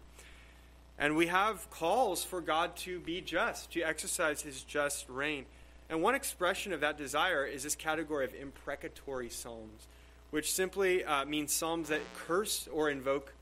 [0.98, 5.46] And we have calls for God to be just, to exercise his just reign.
[5.88, 9.86] And one expression of that desire is this category of imprecatory psalms,
[10.30, 13.32] which simply uh, means psalms that curse or invoke,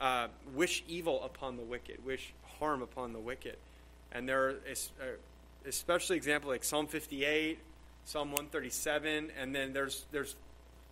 [0.00, 3.56] uh, wish evil upon the wicked, wish harm upon the wicked.
[4.12, 4.54] And there are
[5.66, 7.58] especially example like Psalm 58,
[8.04, 10.36] Psalm 137, and then there's there's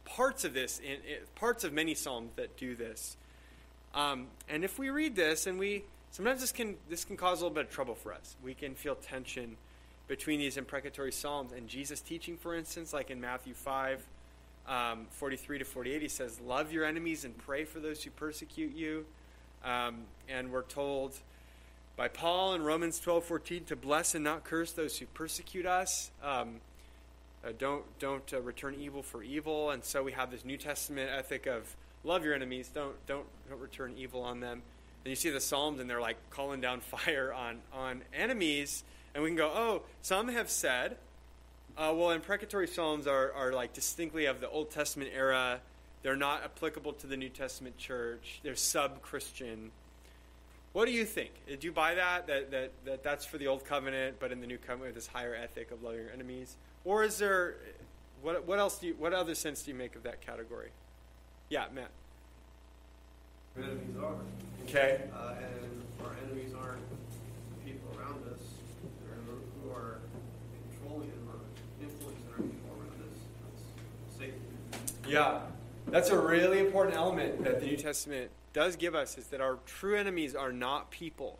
[0.04, 3.16] parts of this in, in parts of many psalms that do this.
[3.94, 7.44] Um, and if we read this, and we sometimes this can this can cause a
[7.44, 8.36] little bit of trouble for us.
[8.42, 9.56] We can feel tension
[10.08, 14.06] between these imprecatory psalms and Jesus' teaching, for instance, like in Matthew 5,
[14.68, 18.74] um, 43 to 48, he says, Love your enemies and pray for those who persecute
[18.74, 19.04] you.
[19.64, 21.18] Um, and we're told
[21.96, 26.10] by Paul in Romans 12:14 to bless and not curse those who persecute us.
[26.22, 26.60] Um,
[27.44, 29.70] uh, don't don't uh, return evil for evil.
[29.70, 31.74] And so we have this New Testament ethic of
[32.04, 34.62] love your enemies, don't don't don't return evil on them.
[35.04, 38.84] And you see the Psalms, and they're like calling down fire on on enemies.
[39.14, 40.98] And we can go, oh, some have said,
[41.78, 45.60] uh, well, imprecatory psalms are, are like distinctly of the Old Testament era.
[46.02, 48.40] They're not applicable to the New Testament church.
[48.42, 49.70] They're sub Christian.
[50.76, 51.30] What do you think?
[51.46, 52.26] Did you buy that?
[52.26, 52.50] that?
[52.50, 55.70] That that that's for the Old Covenant, but in the New Covenant, this higher ethic
[55.70, 56.58] of loving your enemies?
[56.84, 57.54] Or is there
[58.20, 60.68] what what else do you what other sense do you make of that category?
[61.48, 61.88] Yeah, Matt.
[63.56, 64.16] Our enemies are.
[64.64, 65.00] Okay.
[65.14, 68.40] Uh, and our enemies aren't the people around us
[69.06, 69.16] they're
[69.64, 70.00] who are
[70.68, 71.40] controlling or
[71.80, 73.16] influencing our people around us.
[73.40, 74.40] That's Satan.
[75.08, 75.40] Yeah,
[75.86, 79.58] that's a really important element that the New Testament does give us is that our
[79.66, 81.38] true enemies are not people.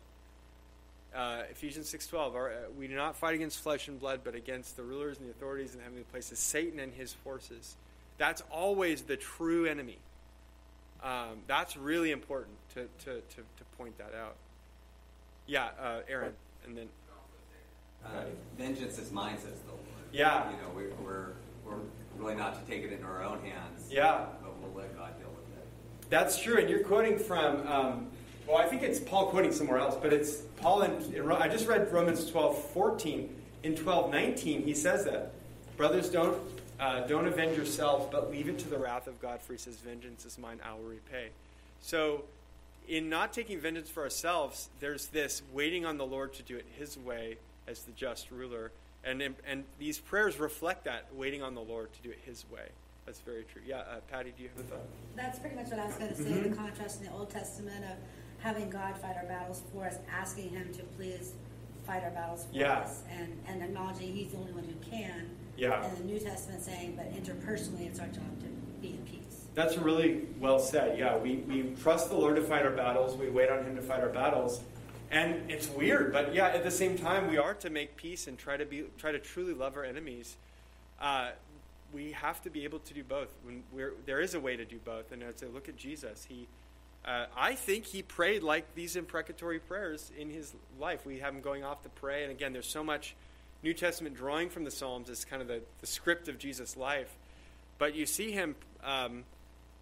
[1.15, 4.77] Uh, Ephesians 6.12, our, uh, we do not fight against flesh and blood, but against
[4.77, 7.75] the rulers and the authorities in the heavenly places, Satan and his forces.
[8.19, 9.97] That's always the true enemy.
[11.03, 14.35] Um, that's really important to, to, to, to, point that out.
[15.47, 16.33] Yeah, uh, Aaron,
[16.65, 16.87] and then...
[18.05, 18.09] Uh,
[18.59, 19.83] vengeance is mine, says the Lord.
[20.11, 20.51] Yeah.
[20.51, 21.29] You know, we, we're,
[21.65, 21.79] we're
[22.19, 23.87] really not to take it into our own hands.
[23.89, 24.25] Yeah.
[24.41, 25.26] But we'll let God it.
[26.09, 28.07] That's true, and you're quoting from, um,
[28.47, 31.91] well, I think it's Paul quoting somewhere else, but it's Paul in, I just read
[31.91, 33.35] Romans 12, 14.
[33.63, 35.33] In 12, 19, he says that.
[35.75, 36.37] Brothers, don't,
[36.79, 39.75] uh, don't avenge yourselves, but leave it to the wrath of God, for he says,
[39.77, 41.29] Vengeance is mine, I will repay.
[41.81, 42.23] So,
[42.87, 46.65] in not taking vengeance for ourselves, there's this waiting on the Lord to do it
[46.77, 47.37] his way
[47.67, 48.71] as the just ruler.
[49.03, 52.69] And, and these prayers reflect that, waiting on the Lord to do it his way.
[53.07, 53.61] That's very true.
[53.65, 54.87] Yeah, uh, Patty, do you have a thought?
[55.15, 56.23] That's pretty much what I was going to say.
[56.23, 56.49] Mm-hmm.
[56.49, 57.97] The contrast in the Old Testament of
[58.39, 61.31] having God fight our battles for us, asking Him to please
[61.85, 62.79] fight our battles for yeah.
[62.79, 65.29] us, and, and acknowledging He's the only one who can.
[65.55, 65.85] Yeah.
[65.85, 68.47] And the New Testament saying, but interpersonally, it's our job to
[68.81, 69.45] be in peace.
[69.55, 70.99] That's really well said.
[70.99, 73.15] Yeah, we, we trust the Lord to fight our battles.
[73.15, 74.59] We wait on Him to fight our battles.
[75.11, 78.37] And it's weird, but yeah, at the same time, we are to make peace and
[78.37, 80.35] try to be try to truly love our enemies.
[80.99, 81.29] Uh,
[81.93, 83.33] we have to be able to do both.
[83.43, 83.63] When
[84.05, 86.25] there is a way to do both, and to look at Jesus.
[86.27, 86.47] He,
[87.05, 91.05] uh, I think he prayed like these imprecatory prayers in his life.
[91.05, 93.15] We have him going off to pray, and again, there's so much
[93.63, 97.15] New Testament drawing from the Psalms as kind of the, the script of Jesus' life.
[97.79, 99.23] But you see him, um,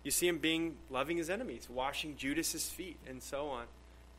[0.04, 3.66] you see him being loving his enemies, washing Judas's feet, and so on,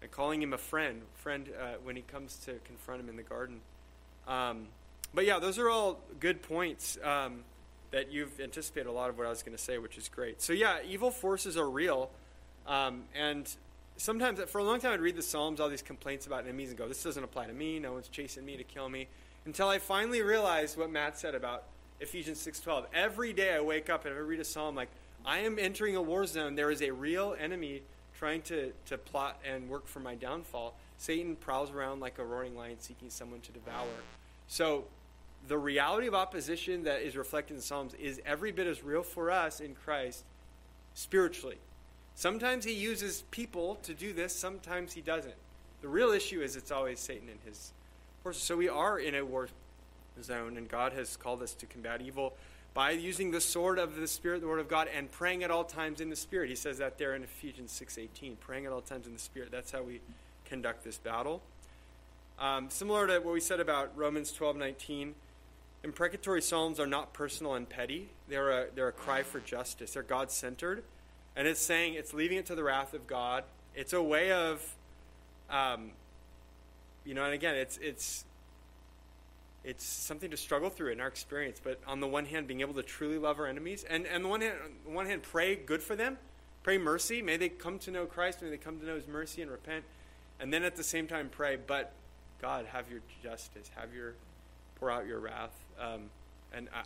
[0.03, 3.23] and calling him a friend, friend uh, when he comes to confront him in the
[3.23, 3.61] garden.
[4.27, 4.67] Um,
[5.15, 6.99] but yeah, those are all good points.
[7.03, 7.45] Um,
[7.91, 10.43] that you've anticipated a lot of what I was going to say, which is great.
[10.43, 12.11] So yeah, evil forces are real,
[12.67, 13.49] um, and
[13.97, 16.79] sometimes for a long time I'd read the Psalms, all these complaints about enemies, and
[16.79, 17.79] go, "This doesn't apply to me.
[17.79, 19.09] No one's chasing me to kill me."
[19.45, 21.65] Until I finally realized what Matt said about
[22.01, 22.87] Ephesians six twelve.
[22.93, 24.91] Every day I wake up and I read a psalm like,
[25.25, 26.57] "I am entering a war zone.
[26.57, 27.83] There is a real enemy
[28.19, 30.77] trying to to plot and work for my downfall.
[30.99, 33.87] Satan prowls around like a roaring lion, seeking someone to devour."
[34.49, 34.87] So
[35.49, 39.31] the reality of opposition that is reflected in Psalms is every bit as real for
[39.31, 40.25] us in Christ
[40.95, 41.59] spiritually.
[42.15, 45.35] Sometimes he uses people to do this, sometimes he doesn't.
[45.83, 47.73] The real issue is it's always Satan and his
[48.23, 48.43] forces.
[48.43, 49.49] So we are in a war
[50.23, 52.33] zone, and God has called us to combat evil
[52.73, 55.65] by using the sword of the Spirit, the Word of God, and praying at all
[55.65, 56.51] times in the Spirit.
[56.51, 59.51] He says that there in Ephesians 6.18, praying at all times in the Spirit.
[59.51, 60.01] That's how we
[60.45, 61.43] conduct this battle.
[62.39, 65.13] Um, similar to what we said about Romans 12.19,
[65.83, 68.09] imprecatory psalms are not personal and petty.
[68.29, 69.93] They're a, they're a cry for justice.
[69.93, 70.83] They're God centered.
[71.37, 73.45] And it's saying it's leaving it to the wrath of God.
[73.75, 74.75] It's a way of,
[75.51, 75.91] um,
[77.05, 78.25] you know, and again, it's, it's,
[79.63, 81.61] it's something to struggle through in our experience.
[81.63, 84.29] But on the one hand, being able to truly love our enemies, and, and the
[84.29, 86.17] one hand, on the one hand, pray good for them,
[86.63, 87.21] pray mercy.
[87.21, 88.41] May they come to know Christ.
[88.43, 89.85] May they come to know His mercy and repent.
[90.41, 91.93] And then at the same time, pray, but
[92.41, 94.15] God, have your justice, have your
[94.77, 95.66] pour out your wrath.
[95.81, 96.11] Um,
[96.53, 96.83] and I,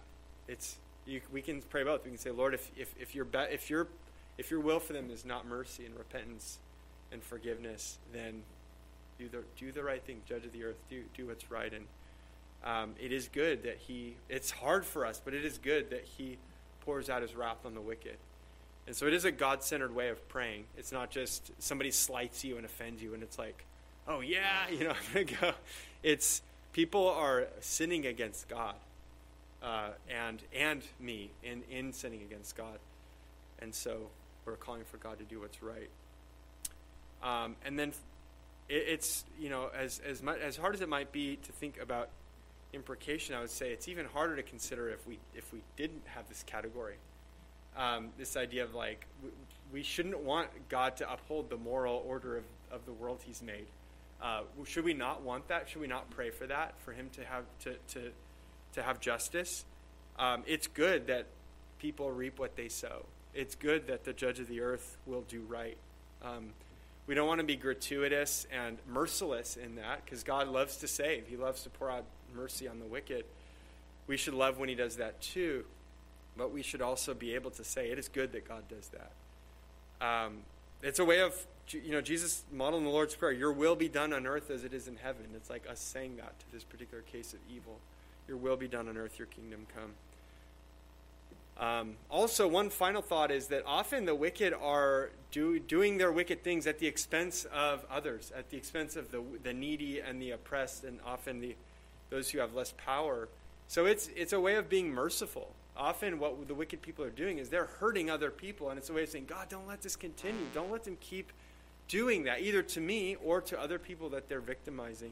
[0.48, 2.04] it's you, we can pray both.
[2.04, 3.88] We can say, Lord, if if if your be, if your
[4.38, 6.58] if your will for them is not mercy and repentance
[7.12, 8.42] and forgiveness, then
[9.18, 11.86] do the do the right thing, judge of the earth, do do what's right, and
[12.64, 16.04] um, it is good that He, it's hard for us, but it is good that
[16.04, 16.38] He
[16.82, 18.16] pours out His wrath on the wicked.
[18.86, 20.64] And so it is a God centered way of praying.
[20.76, 23.64] It's not just somebody slights you and offends you, and it's like,
[24.06, 25.52] oh, yeah, you know, I'm to go.
[26.02, 26.42] It's
[26.72, 28.74] people are sinning against God
[29.62, 32.78] uh, and, and me in, in sinning against God.
[33.58, 34.10] And so
[34.44, 35.90] we're calling for God to do what's right.
[37.22, 37.92] Um, and then
[38.68, 41.80] it, it's, you know, as, as, much, as hard as it might be to think
[41.80, 42.08] about
[42.72, 46.28] imprecation, I would say it's even harder to consider if we, if we didn't have
[46.28, 46.96] this category.
[47.76, 49.30] Um, this idea of like, we,
[49.72, 53.66] we, shouldn't want God to uphold the moral order of, of the world he's made.
[54.22, 55.68] Uh, should we not want that?
[55.68, 56.78] Should we not pray for that?
[56.80, 58.10] For him to have, to, to,
[58.74, 59.64] to have justice?
[60.18, 61.26] Um, it's good that
[61.78, 63.06] people reap what they sow.
[63.34, 65.78] It's good that the judge of the earth will do right.
[66.22, 66.50] Um,
[67.06, 71.26] we don't want to be gratuitous and merciless in that because God loves to save.
[71.26, 72.04] He loves to pour out
[72.34, 73.24] mercy on the wicked.
[74.06, 75.64] We should love when He does that too,
[76.36, 80.06] but we should also be able to say it is good that God does that.
[80.06, 80.38] Um,
[80.82, 81.34] it's a way of,
[81.72, 84.74] you know, Jesus modeled the Lord's Prayer, Your will be done on earth as it
[84.74, 85.26] is in heaven.
[85.34, 87.78] It's like us saying that to this particular case of evil.
[88.28, 89.92] Your will be done on earth, your kingdom come.
[91.60, 96.42] Um, also, one final thought is that often the wicked are do, doing their wicked
[96.42, 100.30] things at the expense of others, at the expense of the, the needy and the
[100.30, 101.54] oppressed, and often the,
[102.08, 103.28] those who have less power.
[103.68, 105.52] So it's, it's a way of being merciful.
[105.76, 108.92] Often, what the wicked people are doing is they're hurting other people, and it's a
[108.92, 110.46] way of saying, God, don't let this continue.
[110.54, 111.30] Don't let them keep
[111.90, 115.10] doing that, either to me or to other people that they're victimizing.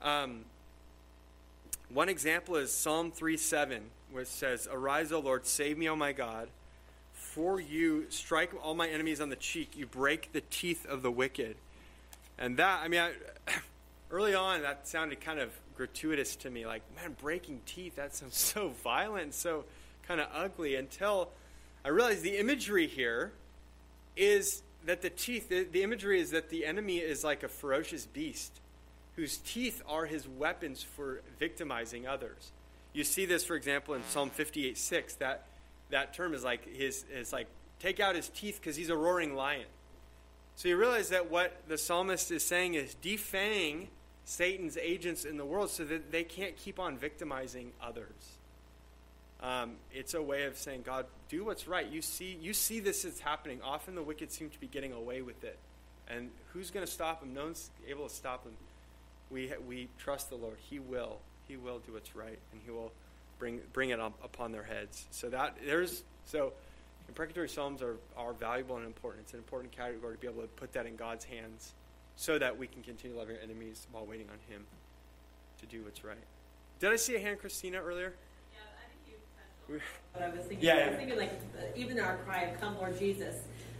[0.00, 0.44] Um,
[1.92, 3.82] one example is Psalm 3 7,
[4.12, 6.48] where it says, Arise, O Lord, save me, O my God.
[7.12, 11.10] For you strike all my enemies on the cheek, you break the teeth of the
[11.10, 11.56] wicked.
[12.38, 13.12] And that, I mean, I,
[14.10, 16.66] early on, that sounded kind of gratuitous to me.
[16.66, 19.64] Like, man, breaking teeth, that sounds so violent, so
[20.06, 20.76] kind of ugly.
[20.76, 21.30] Until
[21.84, 23.32] I realized the imagery here
[24.16, 28.06] is that the teeth, the, the imagery is that the enemy is like a ferocious
[28.06, 28.60] beast
[29.16, 32.52] whose teeth are his weapons for victimizing others.
[32.92, 35.14] You see this, for example, in Psalm 58 6.
[35.16, 35.46] That,
[35.90, 37.46] that term is like his is like
[37.78, 39.66] take out his teeth because he's a roaring lion.
[40.56, 43.86] So you realize that what the psalmist is saying is defang
[44.24, 48.38] Satan's agents in the world so that they can't keep on victimizing others.
[49.42, 51.90] Um, it's a way of saying, God, do what's right.
[51.90, 53.60] You see, you see this is happening.
[53.62, 55.58] Often the wicked seem to be getting away with it.
[56.08, 57.32] And who's going to stop them?
[57.32, 58.52] No one's able to stop them
[59.30, 60.56] we, we trust the Lord.
[60.68, 61.18] He will.
[61.48, 62.92] He will do what's right, and He will
[63.38, 65.06] bring, bring it up upon their heads.
[65.10, 66.52] So that there's so
[67.08, 69.24] imprecatory psalms are, are valuable and important.
[69.24, 71.72] It's an important category to be able to put that in God's hands
[72.16, 74.64] so that we can continue loving our enemies while waiting on Him
[75.60, 76.16] to do what's right.
[76.80, 78.14] Did I see a hand, Christina, earlier?
[80.12, 81.32] But I was thinking, Yeah, I was thinking like
[81.76, 83.36] even our cry of "Come, Lord Jesus,"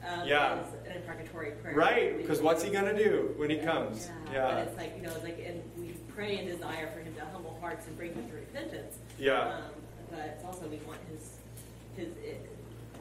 [0.06, 0.60] um, Yeah.
[0.60, 1.74] is an imprecatory prayer.
[1.74, 4.08] Right, because what's He going to do when He comes?
[4.32, 7.24] Yeah, But it's like you know, like and we pray and desire for Him to
[7.26, 8.98] humble hearts and bring them to repentance.
[9.18, 9.40] Yeah.
[9.40, 9.62] Um,
[10.10, 11.30] but it's also we want His,
[11.96, 12.48] His, it,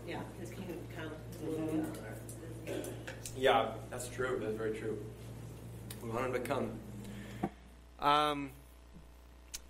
[0.08, 1.12] yeah, His kingdom to come.
[1.40, 2.90] His will be done on earth.
[3.38, 4.40] Yeah, that's true.
[4.42, 4.98] That's very true.
[6.04, 6.72] We want him to come.
[8.00, 8.52] Um,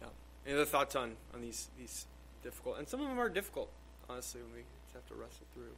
[0.01, 0.07] yeah.
[0.45, 2.05] Any other thoughts on, on these these
[2.43, 2.77] difficult?
[2.79, 3.69] And some of them are difficult,
[4.09, 5.71] honestly, we just have to wrestle through.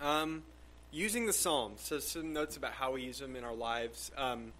[0.00, 0.42] But um,
[0.90, 1.80] using the Psalms.
[1.80, 4.10] So some notes about how we use them in our lives.
[4.16, 4.52] Um,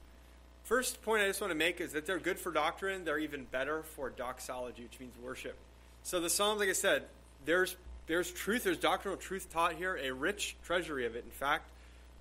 [0.65, 3.05] first point I just want to make is that they're good for doctrine.
[3.05, 5.57] They're even better for doxology, which means worship.
[6.03, 7.05] So the Psalms, like I said,
[7.45, 11.25] there's there's truth, there's doctrinal truth taught here, a rich treasury of it.
[11.25, 11.69] In fact,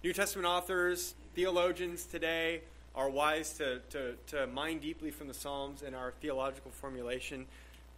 [0.03, 2.61] New Testament authors, theologians today
[2.97, 7.45] are wise to, to, to mine deeply from the Psalms in our theological formulation.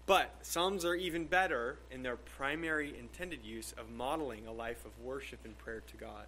[0.05, 4.91] But Psalms are even better in their primary intended use of modeling a life of
[5.01, 6.25] worship and prayer to God.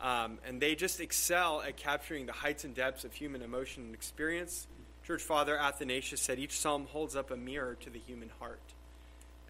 [0.00, 3.94] Um, and they just excel at capturing the heights and depths of human emotion and
[3.94, 4.66] experience.
[5.06, 8.60] Church Father Athanasius said each psalm holds up a mirror to the human heart.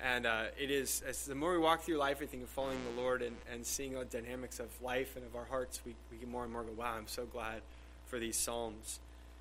[0.01, 2.79] And uh, it is, as the more we walk through life, I think, of following
[2.95, 6.19] the Lord and, and seeing the dynamics of life and of our hearts, we, we
[6.19, 7.63] get more and more go, wow, I'm so glad
[8.09, 9.01] for these Psalms.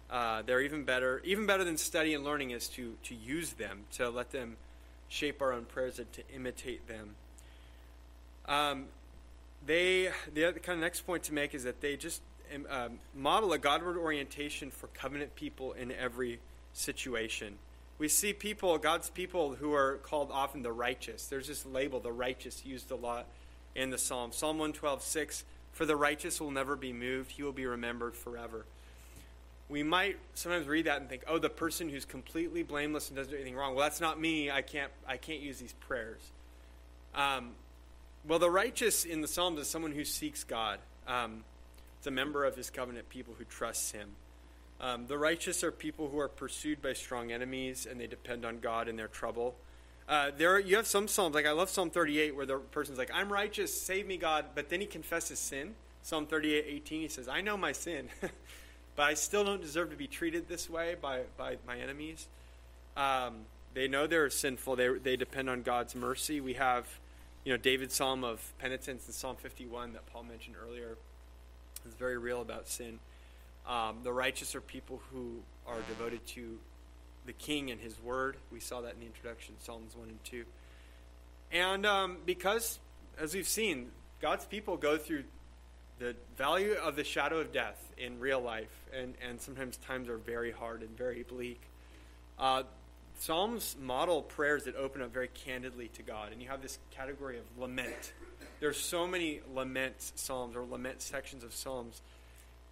[0.09, 3.81] Uh, they're even better, even better than study and learning is to, to use them,
[3.93, 4.55] to let them
[5.09, 7.15] shape our own prayers and to imitate them.
[8.47, 8.85] Um,
[9.65, 12.21] they, the other kind of next point to make is that they just
[12.53, 16.39] um, um, model a Godward orientation for covenant people in every
[16.71, 17.57] situation
[17.99, 21.25] we see people, God's people, who are called often the righteous.
[21.27, 23.25] There's this label, the righteous, used a lot
[23.75, 24.31] in the Psalm.
[24.31, 25.43] Psalm 112, 6
[25.77, 28.65] For the righteous will never be moved, he will be remembered forever.
[29.69, 33.29] we might sometimes read that and think, oh, the person who's completely blameless and doesn't
[33.29, 33.75] do anything wrong.
[33.75, 34.49] Well, that's not me.
[34.49, 36.19] I can't, I can't use these prayers.
[37.13, 37.51] Um,
[38.27, 40.79] well, the righteous in the Psalms is someone who seeks God.
[41.07, 41.43] Um,
[41.99, 44.09] it's a member of his covenant people who trusts him.
[44.81, 48.61] Um, the righteous are people who are pursued by strong enemies and they depend on
[48.61, 49.53] God in their trouble.
[50.07, 52.97] Uh, there, are, you have some psalms like I love Psalm 38, where the person's
[52.97, 55.75] like, "I'm righteous, save me, God," but then he confesses sin.
[56.01, 58.07] Psalm 38, 18, he says, "I know my sin,
[58.95, 62.27] but I still don't deserve to be treated this way by by my enemies."
[62.95, 64.77] Um, they know they're sinful.
[64.77, 66.39] They they depend on God's mercy.
[66.39, 66.87] We have,
[67.43, 70.97] you know, David's psalm of penitence in Psalm 51 that Paul mentioned earlier.
[71.85, 72.99] It's very real about sin.
[73.67, 76.57] Um, the righteous are people who are devoted to
[77.27, 78.37] the king and his word.
[78.51, 80.45] We saw that in the introduction, Psalms 1 and 2.
[81.51, 82.79] And um, because,
[83.19, 85.25] as we've seen, God's people go through
[85.99, 90.17] the value of the shadow of death in real life, and, and sometimes times are
[90.17, 91.61] very hard and very bleak.
[92.39, 92.63] Uh,
[93.19, 97.39] Psalms model prayers that open up very candidly to God, and you have this category
[97.39, 98.13] of lament.
[98.59, 102.01] There's so many lament psalms or lament sections of psalms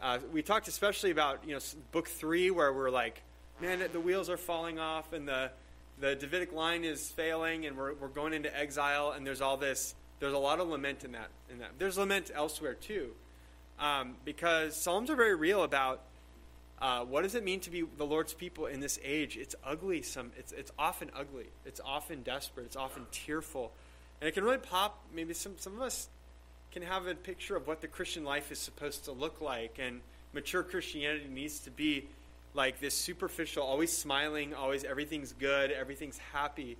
[0.01, 1.59] uh, we talked especially about you know
[1.91, 3.21] book three where we're like,
[3.61, 5.51] man, the wheels are falling off and the
[5.99, 9.95] the Davidic line is failing and we're we're going into exile and there's all this.
[10.19, 11.29] There's a lot of lament in that.
[11.49, 13.11] In that, there's lament elsewhere too,
[13.79, 16.01] um, because Psalms are very real about.
[16.77, 19.37] Uh, what does it mean to be the Lord's people in this age?
[19.37, 20.01] It's ugly.
[20.01, 21.47] Some it's it's often ugly.
[21.65, 22.65] It's often desperate.
[22.65, 23.71] It's often tearful,
[24.19, 24.99] and it can really pop.
[25.13, 26.09] Maybe some some of us
[26.73, 29.79] can have a picture of what the Christian life is supposed to look like.
[29.79, 30.01] And
[30.33, 32.09] mature Christianity needs to be
[32.55, 36.77] like this superficial, always smiling, always everything's good, everything's happy.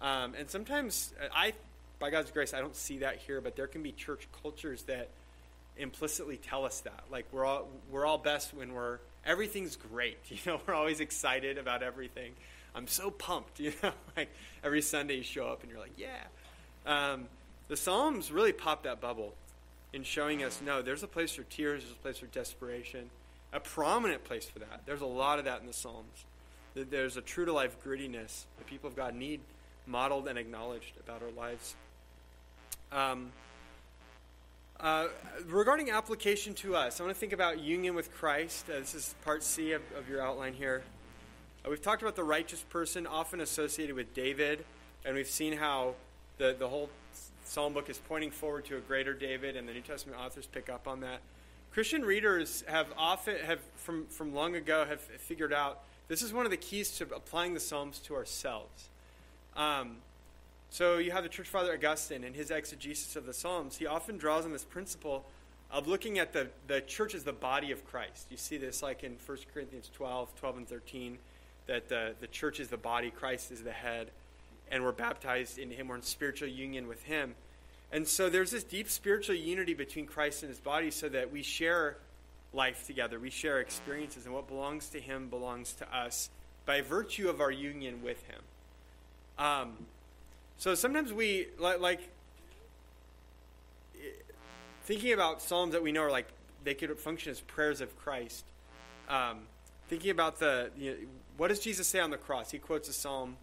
[0.00, 1.54] Um, and sometimes I,
[1.98, 5.08] by God's grace, I don't see that here, but there can be church cultures that
[5.76, 7.04] implicitly tell us that.
[7.10, 10.18] Like we're all we're all best when we're everything's great.
[10.30, 12.32] You know, we're always excited about everything.
[12.74, 13.60] I'm so pumped.
[13.60, 14.28] You know, like
[14.64, 16.24] every Sunday you show up and you're like, yeah.
[16.84, 17.26] Um,
[17.68, 19.34] the Psalms really pop that bubble
[19.92, 23.10] in showing us no, there's a place for tears, there's a place for desperation,
[23.52, 24.82] a prominent place for that.
[24.86, 26.24] There's a lot of that in the Psalms.
[26.74, 29.40] There's a true to life grittiness the people of God need
[29.86, 31.74] modeled and acknowledged about our lives.
[32.90, 33.32] Um,
[34.80, 35.08] uh,
[35.46, 38.66] regarding application to us, I want to think about union with Christ.
[38.68, 40.82] Uh, this is part C of, of your outline here.
[41.64, 44.64] Uh, we've talked about the righteous person, often associated with David,
[45.04, 45.94] and we've seen how
[46.38, 46.90] the, the whole
[47.44, 50.68] Psalm book is pointing forward to a greater David, and the New Testament authors pick
[50.68, 51.20] up on that.
[51.72, 56.44] Christian readers have often have from from long ago have figured out this is one
[56.44, 58.88] of the keys to applying the Psalms to ourselves.
[59.56, 59.96] Um,
[60.70, 63.76] so you have the Church Father Augustine in his exegesis of the Psalms.
[63.76, 65.24] He often draws on this principle
[65.70, 68.26] of looking at the, the church as the body of Christ.
[68.30, 71.18] You see this like in 1 Corinthians 12, 12 and 13,
[71.66, 74.10] that the, the church is the body, Christ is the head
[74.72, 75.86] and we're baptized into him.
[75.86, 77.34] We're in spiritual union with him.
[77.92, 81.42] And so there's this deep spiritual unity between Christ and his body so that we
[81.42, 81.98] share
[82.54, 83.20] life together.
[83.20, 86.30] We share experiences, and what belongs to him belongs to us
[86.64, 88.40] by virtue of our union with him.
[89.38, 89.86] Um,
[90.56, 92.00] so sometimes we, like,
[94.84, 96.28] thinking about Psalms that we know are like,
[96.64, 98.44] they could function as prayers of Christ.
[99.08, 99.40] Um,
[99.88, 100.96] thinking about the, you know,
[101.36, 102.50] what does Jesus say on the cross?
[102.50, 103.36] He quotes a psalm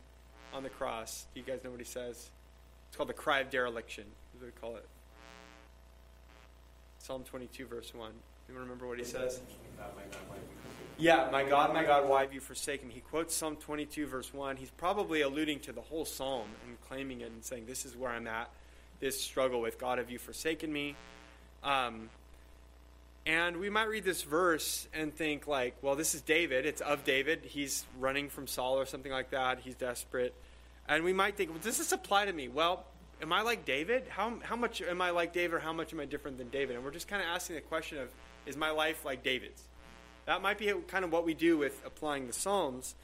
[0.54, 1.28] on the cross.
[1.34, 2.30] Do you guys know what he says?
[2.88, 4.06] It's called the cry of dereliction.
[4.40, 4.86] What do we call it?
[7.00, 8.10] Psalm 22, verse 1.
[8.48, 9.42] You remember what he says?
[10.98, 12.94] Yeah, my God, my God, why have you forsaken me?
[12.94, 14.56] He quotes Psalm 22, verse 1.
[14.56, 18.12] He's probably alluding to the whole psalm and claiming it and saying, This is where
[18.12, 18.50] I'm at.
[19.02, 20.96] This struggle with God, have you forsaken me?
[21.62, 22.10] Um,
[23.26, 26.66] and we might read this verse and think, like, well, this is David.
[26.66, 27.42] It's of David.
[27.44, 29.60] He's running from Saul or something like that.
[29.60, 30.34] He's desperate.
[30.88, 32.48] And we might think, well, does this apply to me?
[32.48, 32.86] Well,
[33.22, 34.04] am I like David?
[34.10, 36.76] How, how much am I like David or how much am I different than David?
[36.76, 38.10] And we're just kind of asking the question of,
[38.46, 39.62] is my life like David's?
[40.26, 42.96] That might be kind of what we do with applying the Psalms.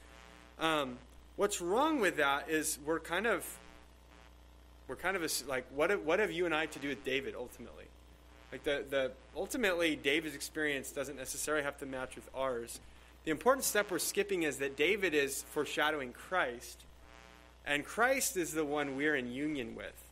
[0.60, 0.98] Um,
[1.36, 3.46] what's wrong with that is we're kind of,
[4.88, 7.34] we're kind of a, like, what, what have you and I to do with David
[7.36, 7.86] ultimately?
[8.52, 12.80] Like the, the ultimately David's experience doesn't necessarily have to match with ours.
[13.26, 16.84] The important step we're skipping is that David is foreshadowing Christ,
[17.66, 20.05] and Christ is the one we're in union with.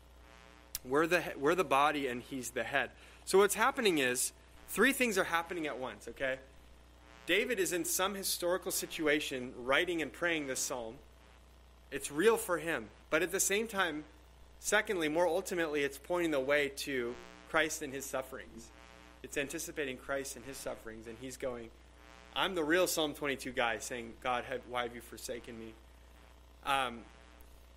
[0.85, 2.89] We're the, we're the body, and he's the head.
[3.25, 4.33] So what's happening is
[4.67, 6.39] three things are happening at once, okay?
[7.25, 10.95] David is in some historical situation writing and praying this psalm.
[11.91, 12.87] It's real for him.
[13.09, 14.03] But at the same time,
[14.59, 17.15] secondly, more ultimately, it's pointing the way to
[17.49, 18.71] Christ and his sufferings.
[19.21, 21.69] It's anticipating Christ and his sufferings, and he's going,
[22.35, 25.73] I'm the real Psalm 22 guy saying, God, why have you forsaken me?
[26.65, 26.99] Um,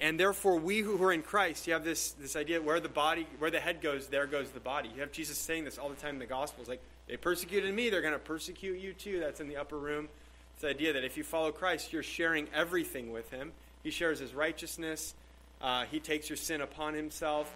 [0.01, 3.27] and therefore, we who are in Christ, you have this, this idea where the body,
[3.39, 4.91] where the head goes, there goes the body.
[4.95, 6.69] You have Jesus saying this all the time in the Gospels.
[6.69, 9.21] Like, they persecuted me, they're going to persecute you too.
[9.21, 10.09] That's in the upper room.
[10.53, 13.53] It's the idea that if you follow Christ, you're sharing everything with him.
[13.83, 15.15] He shares his righteousness,
[15.63, 17.55] uh, he takes your sin upon himself,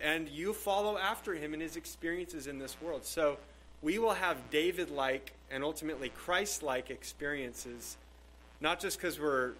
[0.00, 3.04] and you follow after him in his experiences in this world.
[3.04, 3.38] So,
[3.82, 7.96] we will have David like and ultimately Christ like experiences,
[8.60, 9.52] not just because we're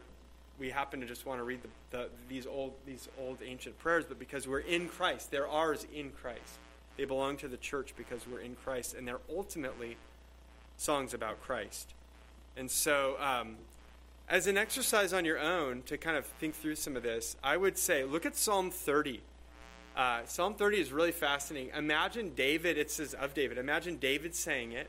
[0.61, 4.05] we happen to just want to read the, the, these old these old ancient prayers,
[4.07, 5.31] but because we're in Christ.
[5.31, 6.59] They're ours in Christ.
[6.97, 9.97] They belong to the church because we're in Christ, and they're ultimately
[10.77, 11.95] songs about Christ.
[12.57, 13.57] And so, um,
[14.29, 17.57] as an exercise on your own to kind of think through some of this, I
[17.57, 19.23] would say look at Psalm 30.
[19.97, 21.73] Uh, Psalm 30 is really fascinating.
[21.75, 24.89] Imagine David, it says of David, imagine David saying it,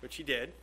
[0.00, 0.52] which he did.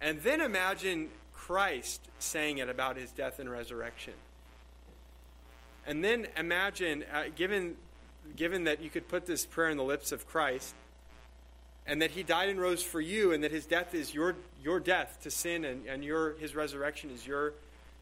[0.00, 1.08] And then imagine
[1.46, 4.14] Christ saying it about his death and resurrection.
[5.86, 7.76] And then imagine, uh, given,
[8.34, 10.74] given that you could put this prayer in the lips of Christ,
[11.86, 14.80] and that he died and rose for you, and that his death is your, your
[14.80, 17.52] death to sin, and, and your, his resurrection is your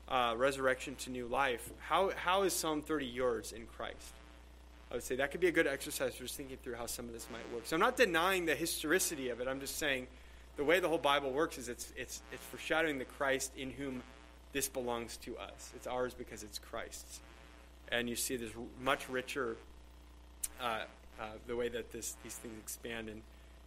[0.09, 4.15] uh, resurrection to new life, how, how is Psalm 30 yours in Christ?
[4.89, 7.07] I would say that could be a good exercise for just thinking through how some
[7.07, 7.63] of this might work.
[7.65, 9.49] So I'm not denying the historicity of it.
[9.49, 10.07] I'm just saying
[10.57, 14.03] the way the whole Bible works is it's, it's, it's foreshadowing the Christ in whom
[14.53, 15.71] this belongs to us.
[15.75, 17.21] It's ours because it's Christ's.
[17.91, 18.51] And you see this
[18.83, 19.57] much richer,
[20.61, 20.81] uh,
[21.21, 23.23] uh, the way that this, these things expand in,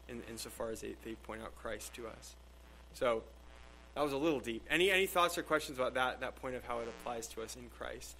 [0.09, 2.35] in, insofar as they, they point out Christ to us.
[2.93, 3.23] So
[3.95, 4.63] that was a little deep.
[4.69, 7.55] Any, any thoughts or questions about that, that point of how it applies to us
[7.55, 8.15] in Christ?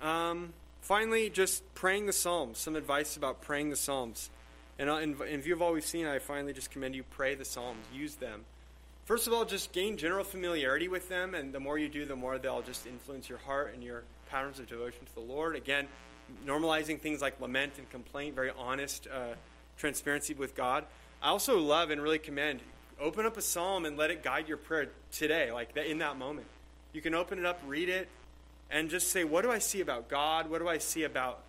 [0.00, 0.52] Um,
[0.88, 2.56] finally, just praying the Psalms.
[2.58, 4.30] Some advice about praying the Psalms.
[4.78, 7.84] And in, view of all we've seen, I finally just commend you pray the Psalms.
[7.94, 8.46] Use them.
[9.04, 12.16] First of all, just gain general familiarity with them, and the more you do, the
[12.16, 15.56] more they'll just influence your heart and your patterns of devotion to the Lord.
[15.56, 15.88] Again,
[16.46, 19.34] normalizing things like lament and complaint, very honest uh,
[19.76, 20.86] transparency with God.
[21.22, 22.60] I also love and really commend
[23.00, 26.46] open up a psalm and let it guide your prayer today, like in that moment.
[26.92, 28.08] You can open it up, read it,
[28.70, 30.50] and just say, what do I see about God?
[30.50, 31.40] What do I see about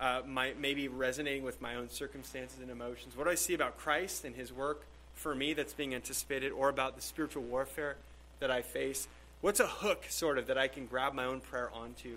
[0.00, 3.16] uh, my maybe resonating with my own circumstances and emotions?
[3.16, 4.82] What do I see about Christ and His work
[5.14, 7.96] for me that's being anticipated, or about the spiritual warfare
[8.40, 9.06] that I face?
[9.40, 12.16] What's a hook, sort of, that I can grab my own prayer onto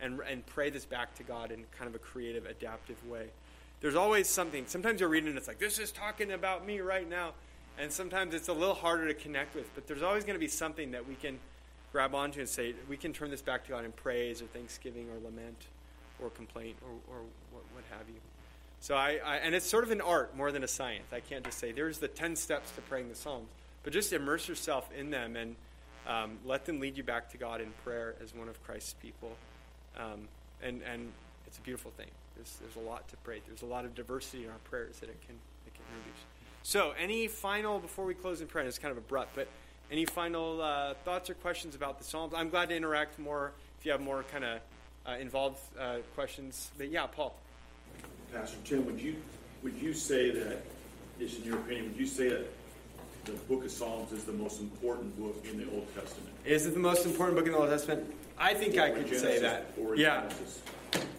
[0.00, 3.26] and, and pray this back to God in kind of a creative, adaptive way?
[3.80, 4.64] There's always something.
[4.66, 7.32] Sometimes you're reading and it's like, this is talking about me right now.
[7.78, 10.48] And sometimes it's a little harder to connect with, but there's always going to be
[10.48, 11.38] something that we can
[11.96, 15.08] grab onto and say, we can turn this back to God in praise or thanksgiving
[15.08, 15.56] or lament
[16.22, 17.22] or complaint or, or
[17.52, 18.20] what, what have you.
[18.80, 21.06] So I, I, and it's sort of an art more than a science.
[21.10, 23.48] I can't just say, there's the 10 steps to praying the Psalms,
[23.82, 25.56] but just immerse yourself in them and
[26.06, 29.34] um, let them lead you back to God in prayer as one of Christ's people.
[29.96, 30.28] Um,
[30.62, 31.10] and, and
[31.46, 32.10] it's a beautiful thing.
[32.34, 33.40] There's, there's a lot to pray.
[33.46, 35.36] There's a lot of diversity in our prayers that it can,
[35.66, 36.20] it can introduce.
[36.62, 39.48] So, any final, before we close in prayer, it's kind of abrupt, but
[39.90, 42.34] any final uh, thoughts or questions about the Psalms?
[42.34, 44.60] I'm glad to interact more if you have more kind of
[45.06, 46.70] uh, involved uh, questions.
[46.76, 47.36] But yeah, Paul.
[48.32, 49.16] Pastor Tim, would you
[49.62, 50.62] would you say that,
[51.18, 52.46] just in your opinion, would you say that
[53.24, 56.30] the Book of Psalms is the most important book in the Old Testament?
[56.44, 58.12] Is it the most important book in the Old Testament?
[58.38, 59.66] I think I could Genesis say that.
[59.96, 60.22] Yeah.
[60.22, 60.62] Genesis?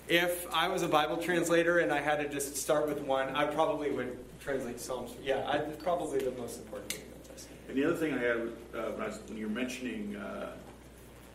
[0.07, 3.45] If I was a Bible translator and I had to just start with one, I
[3.45, 5.11] probably would translate Psalms.
[5.21, 6.97] Yeah, I, probably the most important
[7.67, 10.51] And the other thing I had uh, when, I was, when you're mentioning uh,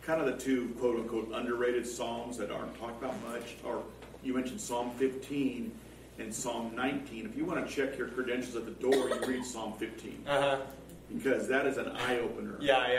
[0.01, 3.83] kind of the two quote unquote underrated psalms that aren't talked about much, or
[4.23, 5.71] you mentioned Psalm 15
[6.19, 7.25] and Psalm 19.
[7.25, 10.57] If you want to check your credentials at the door, you read Psalm 15 Uh-huh.
[11.13, 12.55] because that is an eye opener.
[12.61, 12.91] Yeah,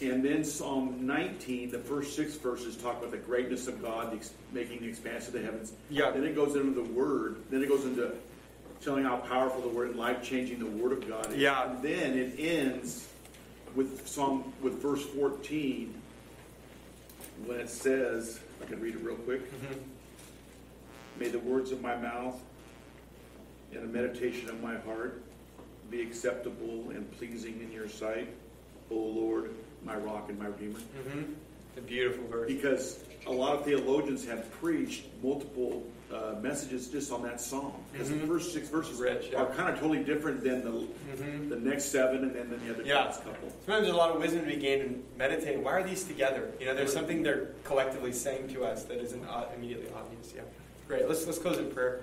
[0.00, 0.08] yeah.
[0.10, 4.16] And then Psalm 19, the first six verses talk about the greatness of God, the
[4.16, 5.72] ex- making the expanse of the heavens.
[5.90, 6.10] Yeah.
[6.10, 7.36] Then it goes into the Word.
[7.50, 8.12] Then it goes into
[8.82, 11.38] telling how powerful the Word and life changing the Word of God is.
[11.38, 11.70] Yeah.
[11.70, 13.08] And then it ends
[13.74, 15.94] with Psalm with verse 14
[17.46, 19.50] when it says, I can read it real quick.
[19.50, 19.80] Mm-hmm.
[21.18, 22.40] May the words of my mouth
[23.72, 25.22] and the meditation of my heart
[25.90, 28.28] be acceptable and pleasing in your sight,
[28.90, 29.50] O Lord,
[29.84, 30.78] my rock and my redeemer.
[30.78, 31.32] Mm-hmm.
[31.74, 32.48] The beautiful verse.
[32.48, 37.72] Because a lot of theologians have preached multiple uh, messages just on that psalm.
[37.92, 38.20] Because Mhm.
[38.20, 39.42] the first six verses Rich, yeah.
[39.42, 40.70] are kind of totally different than the
[41.16, 41.48] Mhm.
[41.48, 43.04] the next seven and then the other Yeah.
[43.06, 43.48] last couple.
[43.64, 45.64] Sometimes there's a lot of wisdom to be gained in meditating.
[45.64, 46.52] Why are these together?
[46.60, 49.24] You know, there's something they're collectively saying to us that isn't
[49.56, 50.32] immediately obvious.
[50.34, 50.42] Yeah,
[50.86, 51.08] great.
[51.08, 52.00] Let's let's close in prayer.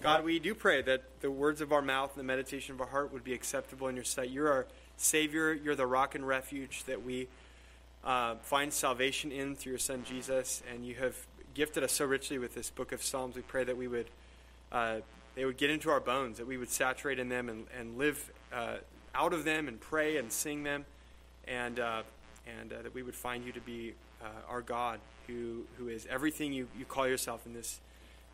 [0.00, 2.88] God, we do pray that the words of our mouth and the meditation of our
[2.88, 4.30] heart would be acceptable in your sight.
[4.30, 4.66] You're our
[4.96, 5.52] Savior.
[5.52, 7.28] You're the rock and refuge that we
[8.04, 11.14] uh, find salvation in through your Son Jesus, and you have
[11.54, 13.36] gifted us so richly with this book of Psalms.
[13.36, 14.06] We pray that we would
[14.70, 14.96] uh,
[15.34, 18.30] they would get into our bones, that we would saturate in them and, and live
[18.52, 18.76] uh,
[19.14, 20.84] out of them and pray and sing them,
[21.46, 22.02] and uh,
[22.46, 26.06] and uh, that we would find you to be uh, our God, who who is
[26.10, 27.80] everything you, you call yourself in this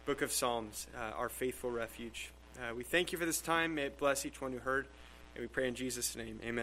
[0.06, 2.30] book of Psalms, uh, our faithful refuge.
[2.74, 3.76] We thank you for this time.
[3.76, 4.88] May it bless each one who heard,
[5.36, 6.40] and we pray in Jesus' name.
[6.42, 6.56] Amen.